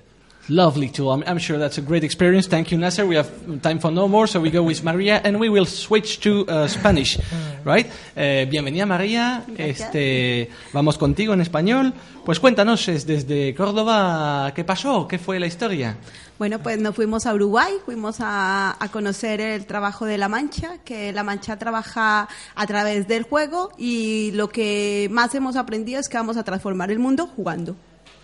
Lovely 0.50 0.89
tool. 0.89 1.12
I'm, 1.12 1.24
I'm, 1.27 1.38
sure 1.38 1.60
that's 1.60 1.77
a 1.77 1.82
great 1.82 2.03
experience. 2.03 2.48
Thank 2.48 2.72
you, 2.72 2.79
Nasser. 2.79 3.06
We 3.06 3.15
have 3.18 3.29
time 3.62 3.77
for 3.77 3.91
no 3.91 4.08
more, 4.08 4.25
so 4.25 4.39
we 4.39 4.50
go 4.50 4.63
with 4.63 4.84
Maria 4.84 5.22
and 5.24 5.39
we 5.39 5.48
will 5.48 5.68
switch 5.68 6.22
to 6.22 6.44
uh, 6.48 6.68
Spanish, 6.68 7.20
right? 7.63 7.86
Eh, 8.15 8.48
bienvenida, 8.50 8.88
María. 8.88 9.44
Este, 9.56 10.50
vamos 10.74 10.98
contigo 10.98 11.34
en 11.34 11.41
español. 11.41 11.94
Pues 12.25 12.39
cuéntanos 12.39 12.84
desde 12.88 13.53
Córdoba, 13.53 14.51
¿qué 14.56 14.63
pasó? 14.63 15.08
¿Qué 15.08 15.20
fue 15.20 15.39
la 15.39 15.46
historia? 15.46 15.98
Bueno, 16.39 16.58
pues 16.58 16.79
nos 16.79 16.96
fuimos 16.96 17.27
a 17.27 17.34
Uruguay, 17.36 17.74
fuimos 17.86 18.18
a, 18.20 18.75
a, 18.79 18.89
conocer 18.89 19.41
el 19.41 19.68
trabajo 19.68 20.06
de 20.06 20.18
La 20.18 20.29
Mancha, 20.29 20.79
que 20.84 21.13
La 21.13 21.22
Mancha 21.24 21.60
trabaja 21.60 22.27
a 22.56 22.65
través 22.65 23.08
del 23.08 23.22
juego 23.22 23.72
y 23.77 24.32
lo 24.32 24.50
que 24.50 25.10
más 25.12 25.36
hemos 25.36 25.56
aprendido 25.58 26.00
es 26.00 26.10
que 26.10 26.18
vamos 26.18 26.38
a 26.38 26.44
transformar 26.44 26.89
el 26.89 26.98
mundo 26.98 27.27
jugando. 27.27 27.75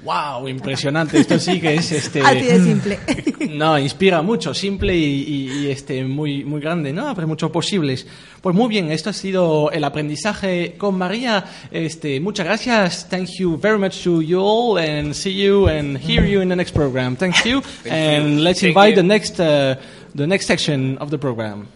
¡Wow! 0.03 0.47
Impresionante. 0.47 1.19
Esto 1.19 1.39
sí 1.39 1.59
que 1.59 1.75
es 1.75 1.91
este. 1.91 2.21
Así 2.25 2.41
de 2.41 2.63
simple. 2.63 2.99
No, 3.49 3.77
inspira 3.77 4.21
mucho, 4.21 4.53
simple 4.53 4.95
y, 4.95 5.69
este 5.69 6.03
muy 6.03 6.43
muy 6.43 6.59
grande, 6.59 6.91
¿no? 6.91 7.07
Abre 7.07 7.25
muchos 7.25 7.51
posibles. 7.51 8.05
Pues 8.41 8.53
muy 8.53 8.67
bien, 8.67 8.91
esto 8.91 9.09
ha 9.09 9.13
sido 9.13 9.71
el 9.71 9.83
aprendizaje 9.83 10.75
con 10.77 10.97
María. 10.97 11.45
Este, 11.71 12.19
muchas 12.19 12.45
gracias. 12.45 13.07
Thank 13.09 13.29
you 13.39 13.57
very 13.57 13.77
much 13.77 14.03
to 14.03 14.21
you 14.21 14.41
all, 14.41 14.77
and 14.77 15.13
see 15.13 15.33
you 15.33 15.67
and 15.69 15.97
hear 15.97 16.25
you 16.25 16.41
in 16.41 16.49
the 16.49 16.55
next 16.55 16.73
program. 16.73 17.15
Thank 17.15 17.45
you, 17.45 17.61
and 17.89 18.43
let's 18.43 18.61
invite 18.61 18.95
the 18.95 19.03
next 19.03 19.39
uh, 19.39 19.75
the 20.13 20.27
next 20.27 20.47
section 20.47 20.97
of 20.97 21.11
the 21.11 21.17
program. 21.17 21.67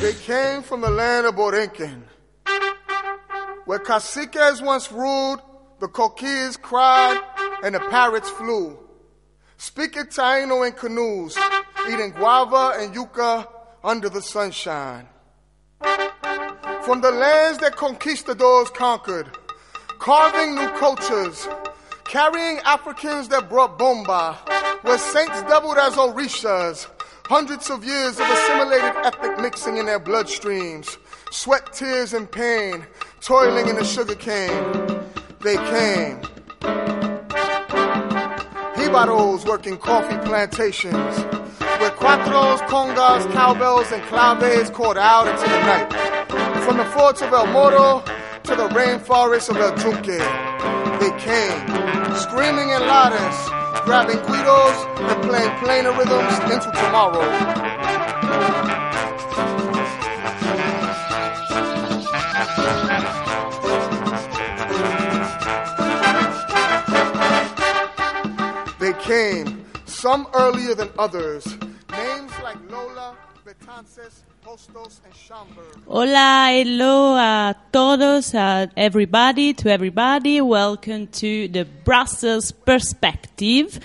They 0.00 0.14
came 0.14 0.62
from 0.62 0.80
the 0.80 0.90
land 0.90 1.26
of 1.26 1.34
Borinquen, 1.34 2.02
where 3.66 3.80
caciques 3.80 4.62
once 4.62 4.90
ruled 4.90 5.51
The 5.82 5.88
coquíes 5.88 6.62
cried 6.62 7.20
and 7.64 7.74
the 7.74 7.80
parrots 7.80 8.30
flew. 8.30 8.78
Speaking 9.56 10.04
Taino 10.04 10.64
in 10.64 10.74
canoes, 10.74 11.36
eating 11.90 12.12
guava 12.12 12.74
and 12.78 12.94
yuca 12.94 13.48
under 13.82 14.08
the 14.08 14.22
sunshine. 14.22 15.08
From 16.84 17.00
the 17.00 17.10
lands 17.10 17.58
that 17.58 17.74
conquistadors 17.74 18.70
conquered, 18.70 19.36
carving 19.98 20.54
new 20.54 20.68
cultures, 20.78 21.48
carrying 22.04 22.58
Africans 22.58 23.26
that 23.30 23.48
brought 23.48 23.76
bomba, 23.76 24.34
where 24.82 24.98
saints 24.98 25.42
doubled 25.42 25.78
as 25.78 25.94
orishas, 25.94 26.86
hundreds 27.24 27.70
of 27.70 27.84
years 27.84 28.20
of 28.20 28.30
assimilated 28.30 28.94
ethnic 29.04 29.40
mixing 29.40 29.78
in 29.78 29.86
their 29.86 29.98
bloodstreams, 29.98 30.96
sweat, 31.32 31.72
tears, 31.72 32.14
and 32.14 32.30
pain, 32.30 32.86
toiling 33.20 33.66
in 33.66 33.74
the 33.74 33.84
sugar 33.84 34.14
cane 34.14 35.01
they 35.42 35.56
came. 35.56 36.20
Jibaros 38.76 39.44
working 39.44 39.76
coffee 39.76 40.16
plantations, 40.26 40.94
where 40.94 41.90
cuatros, 41.90 42.60
congas, 42.68 43.30
cowbells, 43.32 43.90
and 43.90 44.02
claves 44.04 44.70
called 44.70 44.98
out 44.98 45.26
into 45.26 45.42
the 45.42 45.60
night. 45.60 45.92
From 46.64 46.76
the 46.76 46.84
forts 46.86 47.22
of 47.22 47.32
El 47.32 47.48
Morro 47.48 48.04
to 48.44 48.54
the 48.54 48.68
rainforests 48.68 49.48
of 49.50 49.56
El 49.56 49.76
Yunque, 49.78 50.20
they 51.00 51.10
came, 51.18 51.66
screaming 52.16 52.70
in 52.70 52.82
ladas, 52.82 53.50
grabbing 53.84 54.18
güiros 54.18 54.86
and 55.10 55.22
playing 55.22 55.50
plena 55.58 55.90
rhythms 55.90 56.38
into 56.52 56.70
tomorrow. 56.80 57.22
Came, 69.02 69.64
some 69.84 70.28
earlier 70.34 70.74
than 70.74 70.88
others. 70.96 71.44
Names 71.90 72.32
like 72.42 72.56
Lola, 72.70 73.16
Betances, 73.44 74.22
Hostos, 74.46 75.00
and 75.04 75.12
Schomburg. 75.12 75.76
Hola, 75.86 76.50
hello 76.52 77.16
a 77.16 77.56
todos, 77.72 78.32
uh, 78.32 78.66
everybody, 78.76 79.54
to 79.54 79.70
everybody. 79.70 80.40
Welcome 80.40 81.08
to 81.08 81.48
the 81.48 81.64
Brussels 81.64 82.52
Perspective 82.52 83.80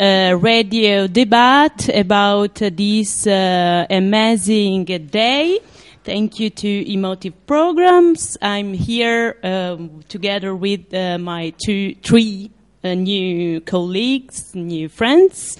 uh, 0.00 0.38
radio 0.40 1.06
debate 1.06 1.90
about 1.94 2.62
uh, 2.62 2.70
this 2.72 3.26
uh, 3.26 3.86
amazing 3.90 4.86
day. 4.86 5.60
Thank 6.02 6.40
you 6.40 6.48
to 6.48 6.92
Emotive 6.92 7.46
Programs. 7.46 8.38
I'm 8.40 8.72
here 8.72 9.36
um, 9.44 10.02
together 10.08 10.56
with 10.56 10.92
uh, 10.94 11.18
my 11.18 11.52
two, 11.62 11.94
three 12.02 12.50
uh, 12.84 12.94
new 12.94 13.60
colleagues, 13.60 14.54
new 14.54 14.88
friends, 14.88 15.58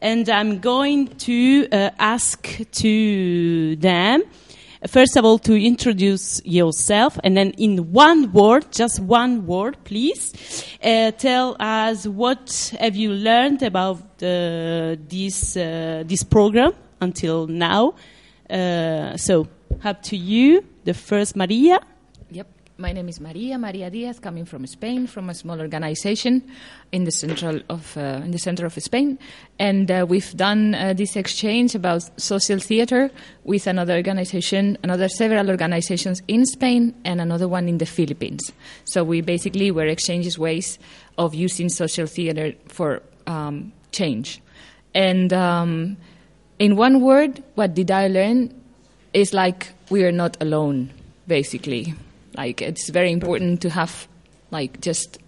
and 0.00 0.28
I'm 0.28 0.58
going 0.58 1.08
to 1.18 1.68
uh, 1.72 1.90
ask 1.98 2.60
to 2.70 3.76
them 3.76 4.22
first 4.86 5.16
of 5.16 5.24
all 5.24 5.38
to 5.38 5.54
introduce 5.54 6.40
yourself 6.44 7.18
and 7.24 7.36
then 7.36 7.50
in 7.52 7.92
one 7.92 8.30
word 8.32 8.66
just 8.70 9.00
one 9.00 9.46
word 9.46 9.76
please 9.84 10.32
uh, 10.84 11.10
tell 11.12 11.56
us 11.58 12.06
what 12.06 12.74
have 12.78 12.94
you 12.94 13.10
learned 13.10 13.62
about 13.62 13.98
uh, 14.22 14.96
this 15.08 15.56
uh, 15.56 16.02
this 16.06 16.22
program 16.22 16.72
until 17.00 17.46
now. 17.46 17.94
Uh, 18.48 19.16
so 19.16 19.48
up 19.82 20.02
to 20.02 20.16
you 20.16 20.64
the 20.84 20.94
first 20.94 21.36
maria 21.36 21.80
my 22.78 22.92
name 22.92 23.08
is 23.08 23.20
Maria 23.20 23.58
Maria 23.58 23.90
Diaz, 23.90 24.18
coming 24.18 24.44
from 24.44 24.66
Spain, 24.66 25.06
from 25.06 25.30
a 25.30 25.34
small 25.34 25.60
organization 25.60 26.42
in 26.92 27.04
the 27.04 27.10
central 27.10 27.60
of 27.70 27.96
uh, 27.96 28.20
in 28.22 28.32
the 28.32 28.38
center 28.38 28.66
of 28.66 28.74
Spain, 28.74 29.18
and 29.58 29.90
uh, 29.90 30.04
we've 30.06 30.36
done 30.36 30.74
uh, 30.74 30.92
this 30.92 31.16
exchange 31.16 31.74
about 31.74 32.02
social 32.20 32.58
theater 32.58 33.10
with 33.44 33.66
another 33.66 33.94
organization, 33.94 34.76
another 34.82 35.08
several 35.08 35.48
organizations 35.48 36.22
in 36.28 36.44
Spain, 36.44 36.94
and 37.04 37.20
another 37.20 37.48
one 37.48 37.68
in 37.68 37.78
the 37.78 37.86
Philippines. 37.86 38.52
So 38.84 39.04
we 39.04 39.22
basically 39.22 39.70
were 39.70 39.86
exchanging 39.86 40.40
ways 40.40 40.78
of 41.16 41.34
using 41.34 41.68
social 41.68 42.06
theater 42.06 42.52
for 42.68 43.02
um, 43.26 43.72
change, 43.92 44.42
and 44.94 45.32
um, 45.32 45.96
in 46.58 46.76
one 46.76 47.00
word, 47.00 47.42
what 47.54 47.74
did 47.74 47.90
I 47.90 48.08
learn? 48.08 48.52
Is 49.14 49.32
like 49.32 49.72
we 49.88 50.04
are 50.04 50.12
not 50.12 50.36
alone, 50.42 50.90
basically 51.26 51.94
like 52.36 52.62
it's 52.62 52.88
very 52.90 53.12
important 53.12 53.60
to 53.62 53.70
have 53.70 54.08
like 54.50 54.80
just 54.80 55.18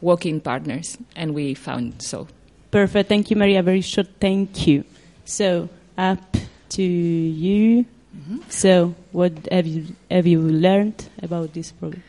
working 0.00 0.40
partners, 0.40 0.98
and 1.16 1.34
we 1.34 1.54
found 1.54 2.02
so. 2.02 2.26
Perfect. 2.70 3.08
Thank 3.08 3.30
you, 3.30 3.36
Maria. 3.36 3.62
Very 3.62 3.82
short. 3.82 4.08
Thank 4.20 4.66
you. 4.66 4.84
So 5.24 5.68
up 5.98 6.36
to 6.70 6.82
you. 6.82 7.84
Mm-hmm. 8.16 8.38
So 8.48 8.94
what 9.12 9.32
have 9.50 9.66
you 9.66 9.94
have 10.10 10.26
you 10.26 10.40
learned 10.40 11.08
about 11.22 11.54
this 11.54 11.72
program? 11.72 12.02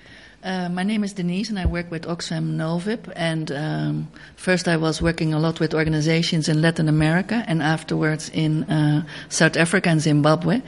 Uh, 0.43 0.67
my 0.67 0.83
name 0.83 1.05
is 1.05 1.13
Denise, 1.13 1.49
and 1.49 1.57
I 1.57 1.65
work 1.65 1.89
with 1.89 2.03
Oxfam 2.03 2.57
Novib. 2.57 3.09
And 3.15 3.49
um, 3.53 4.11
first, 4.35 4.67
I 4.67 4.75
was 4.75 5.01
working 5.01 5.33
a 5.33 5.39
lot 5.39 5.61
with 5.61 5.73
organizations 5.73 6.49
in 6.49 6.61
Latin 6.61 6.89
America, 6.89 7.45
and 7.47 7.63
afterwards 7.63 8.29
in 8.33 8.65
uh, 8.65 9.05
South 9.29 9.55
Africa 9.55 9.89
and 9.89 10.01
Zimbabwe. 10.01 10.61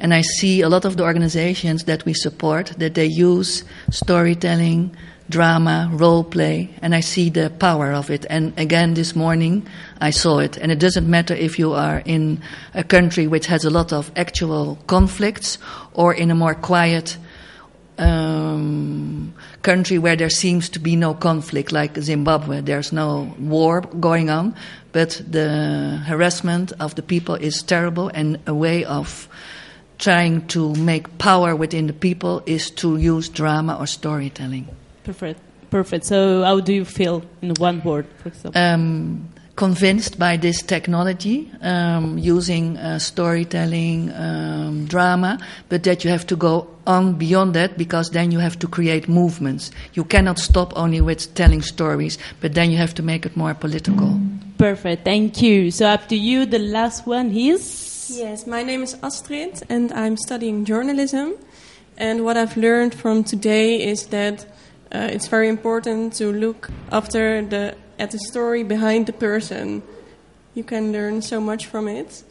And 0.00 0.14
I 0.14 0.22
see 0.22 0.62
a 0.62 0.70
lot 0.70 0.86
of 0.86 0.96
the 0.96 1.02
organizations 1.02 1.84
that 1.84 2.06
we 2.06 2.14
support 2.14 2.68
that 2.78 2.94
they 2.94 3.04
use 3.04 3.64
storytelling, 3.90 4.96
drama, 5.28 5.90
role 5.92 6.24
play, 6.24 6.70
and 6.80 6.94
I 6.94 7.00
see 7.00 7.28
the 7.28 7.50
power 7.50 7.92
of 7.92 8.08
it. 8.08 8.24
And 8.30 8.58
again, 8.58 8.94
this 8.94 9.14
morning, 9.14 9.68
I 10.00 10.08
saw 10.08 10.38
it. 10.38 10.56
And 10.56 10.72
it 10.72 10.78
doesn't 10.78 11.06
matter 11.06 11.34
if 11.34 11.58
you 11.58 11.74
are 11.74 12.00
in 12.06 12.40
a 12.72 12.82
country 12.82 13.26
which 13.26 13.44
has 13.48 13.66
a 13.66 13.70
lot 13.70 13.92
of 13.92 14.10
actual 14.16 14.78
conflicts 14.86 15.58
or 15.92 16.14
in 16.14 16.30
a 16.30 16.34
more 16.34 16.54
quiet 16.54 17.18
um, 17.98 19.34
country 19.62 19.98
where 19.98 20.16
there 20.16 20.30
seems 20.30 20.68
to 20.70 20.78
be 20.78 20.96
no 20.96 21.14
conflict, 21.14 21.72
like 21.72 21.96
Zimbabwe. 21.98 22.60
There's 22.60 22.92
no 22.92 23.34
war 23.38 23.80
going 23.80 24.30
on, 24.30 24.54
but 24.92 25.20
the 25.28 26.00
harassment 26.06 26.72
of 26.80 26.94
the 26.94 27.02
people 27.02 27.34
is 27.34 27.62
terrible, 27.62 28.08
and 28.14 28.38
a 28.46 28.54
way 28.54 28.84
of 28.84 29.28
trying 29.98 30.46
to 30.48 30.74
make 30.74 31.18
power 31.18 31.56
within 31.56 31.86
the 31.86 31.92
people 31.92 32.42
is 32.46 32.70
to 32.70 32.96
use 32.96 33.28
drama 33.28 33.76
or 33.78 33.86
storytelling. 33.86 34.68
Perfect. 35.04 35.40
Perfect. 35.70 36.04
So, 36.04 36.42
how 36.44 36.60
do 36.60 36.72
you 36.72 36.84
feel 36.84 37.22
in 37.42 37.52
one 37.58 37.82
word, 37.82 38.06
for 38.22 38.28
example? 38.28 38.60
Um, 38.60 39.28
convinced 39.56 40.18
by 40.18 40.36
this 40.36 40.62
technology 40.62 41.50
um, 41.60 42.16
using 42.16 42.78
uh, 42.78 42.98
storytelling, 42.98 44.10
um, 44.12 44.86
drama, 44.86 45.38
but 45.68 45.82
that 45.82 46.04
you 46.04 46.10
have 46.10 46.26
to 46.26 46.36
go 46.36 46.68
on 46.88 47.12
beyond 47.12 47.54
that 47.54 47.76
because 47.76 48.10
then 48.10 48.32
you 48.32 48.40
have 48.40 48.58
to 48.58 48.66
create 48.66 49.08
movements. 49.08 49.70
You 49.92 50.04
cannot 50.04 50.38
stop 50.38 50.72
only 50.74 51.00
with 51.00 51.34
telling 51.34 51.62
stories, 51.62 52.18
but 52.40 52.54
then 52.54 52.70
you 52.70 52.78
have 52.78 52.94
to 52.94 53.02
make 53.02 53.26
it 53.26 53.36
more 53.36 53.54
political. 53.54 54.18
Perfect. 54.56 55.04
Thank 55.04 55.40
you. 55.42 55.70
So, 55.70 55.86
up 55.86 56.08
to 56.08 56.16
you. 56.16 56.46
The 56.46 56.58
last 56.58 57.06
one 57.06 57.30
is. 57.30 58.10
Yes, 58.10 58.46
my 58.46 58.62
name 58.62 58.82
is 58.82 58.96
Astrid, 59.02 59.62
and 59.68 59.92
I'm 59.92 60.16
studying 60.16 60.64
journalism. 60.64 61.34
And 61.98 62.24
what 62.24 62.36
I've 62.36 62.56
learned 62.56 62.94
from 62.94 63.22
today 63.22 63.86
is 63.86 64.06
that 64.06 64.46
uh, 64.90 65.10
it's 65.12 65.28
very 65.28 65.48
important 65.48 66.14
to 66.14 66.32
look 66.32 66.70
after 66.90 67.42
the 67.42 67.76
at 67.98 68.12
the 68.12 68.18
story 68.18 68.62
behind 68.62 69.06
the 69.06 69.12
person. 69.12 69.82
You 70.54 70.64
can 70.64 70.92
learn 70.92 71.20
so 71.22 71.40
much 71.40 71.66
from 71.66 71.86
it. 71.86 72.22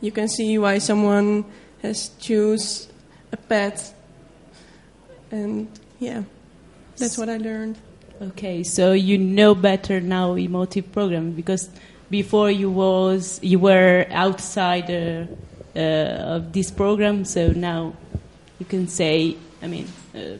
You 0.00 0.10
can 0.10 0.28
see 0.28 0.58
why 0.58 0.78
someone 0.78 1.44
has 1.82 2.10
choose 2.18 2.88
a 3.34 3.36
pet, 3.36 3.92
and 5.30 5.68
yeah, 5.98 6.22
that's 6.96 7.18
what 7.18 7.28
I 7.28 7.36
learned. 7.36 7.76
Okay, 8.22 8.62
so 8.62 8.92
you 8.92 9.18
know 9.18 9.54
better 9.54 10.00
now 10.00 10.34
emotive 10.34 10.90
program 10.92 11.32
because 11.32 11.68
before 12.10 12.50
you 12.50 12.70
was 12.70 13.40
you 13.42 13.58
were 13.58 14.06
outside 14.10 14.88
uh, 14.90 15.26
uh, 15.76 16.36
of 16.36 16.52
this 16.52 16.70
program, 16.70 17.24
so 17.24 17.48
now 17.48 17.94
you 18.60 18.66
can 18.66 18.86
say, 18.86 19.36
I 19.62 19.66
mean, 19.66 19.88
uh, 20.14 20.38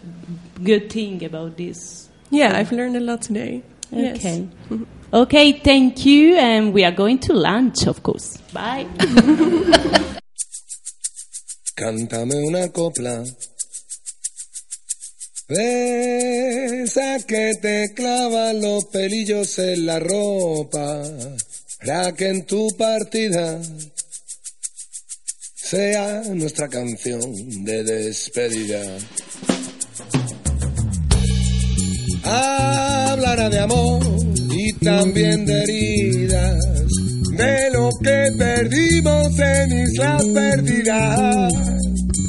good 0.62 0.90
thing 0.90 1.24
about 1.24 1.56
this. 1.56 2.08
Yeah, 2.30 2.56
I've 2.56 2.72
learned 2.72 2.96
a 2.96 3.00
lot 3.00 3.22
today. 3.22 3.62
Yes. 3.90 4.16
Okay. 4.18 4.48
Okay, 5.12 5.52
thank 5.52 6.06
you, 6.06 6.36
and 6.36 6.72
we 6.72 6.84
are 6.84 6.92
going 6.92 7.18
to 7.20 7.34
lunch, 7.34 7.86
of 7.86 8.02
course. 8.02 8.38
Bye. 8.52 8.86
Cántame 11.74 12.36
una 12.36 12.68
copla. 12.68 13.24
Esa 15.48 17.18
que 17.26 17.52
te 17.60 17.92
clavan 17.94 18.60
los 18.60 18.84
pelillos 18.86 19.58
en 19.58 19.84
la 19.86 19.98
ropa, 19.98 21.02
para 21.84 22.12
que 22.12 22.28
en 22.28 22.46
tu 22.46 22.68
partida 22.78 23.60
sea 25.54 26.22
nuestra 26.32 26.68
canción 26.68 27.64
de 27.64 27.82
despedida. 27.82 28.80
Hablará 32.22 33.50
de 33.50 33.58
amor 33.58 34.02
y 34.50 34.72
también 34.74 35.44
de 35.44 35.62
heridas, 35.62 36.83
de 37.36 37.70
lo 37.72 37.90
que 38.02 38.32
perdimos 38.38 39.38
en 39.38 39.82
Islas 39.82 40.22
Perdidas. 40.32 41.52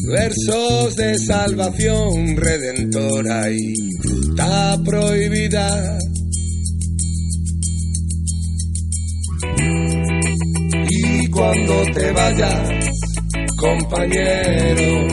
Versos 0.07 0.95
de 0.95 1.17
salvación 1.17 2.37
redentora 2.37 3.49
y 3.51 3.73
fruta 4.01 4.77
prohibida. 4.85 5.97
Y 10.89 11.27
cuando 11.27 11.83
te 11.93 12.11
vayas, 12.11 12.69
compañero, 13.57 15.07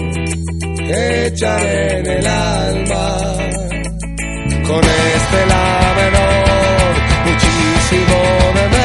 echaré 0.89 1.99
en 1.99 2.07
el 2.07 2.27
alma 2.27 3.33
con 4.67 4.81
este 4.85 5.47
la 5.49 5.95
menor, 5.97 6.93
muchísimo 7.25 8.19
de 8.55 8.69
menos 8.69 8.82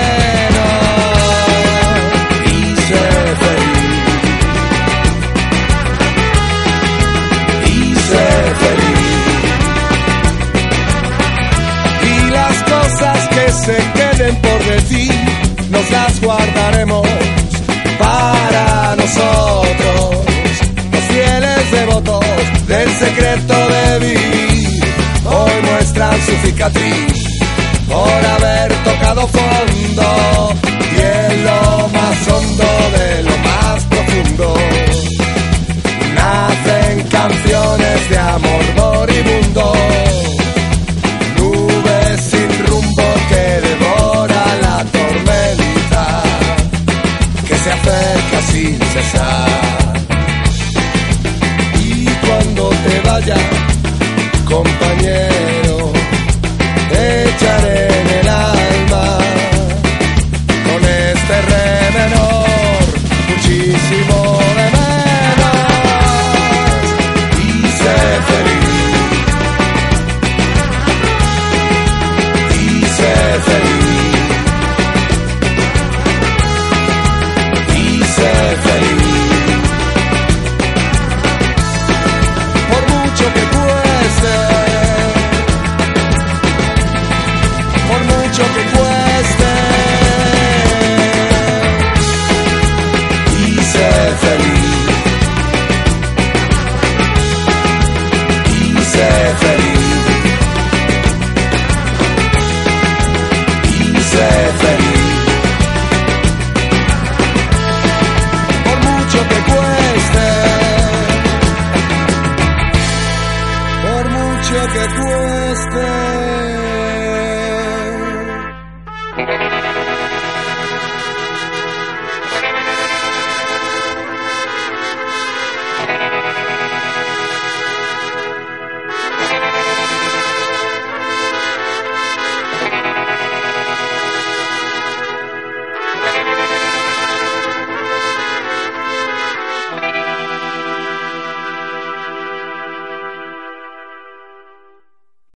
por 26.74 28.26
haber 28.26 28.74
tocado 28.84 29.28
fondo 29.28 30.54
y 30.92 31.00
en 31.00 31.44
lo 31.46 31.88
más 31.90 32.28
hondo 32.28 32.66
de 32.98 33.24
lo 33.24 33.38
más 33.38 33.84
profundo. 33.86 34.54
Nacen 36.14 37.08
canciones 37.08 38.10
de 38.10 38.18
amor 38.18 38.64
moribundo 38.76 39.74
nubes 41.38 42.22
sin 42.22 42.68
rumbo 42.68 43.04
que 43.30 43.62
devora 43.68 44.46
la 44.62 44.86
tormenta 44.92 46.24
que 47.48 47.56
se 47.56 47.72
acerca 47.72 48.42
sin 48.52 48.80
cesar. 48.80 49.47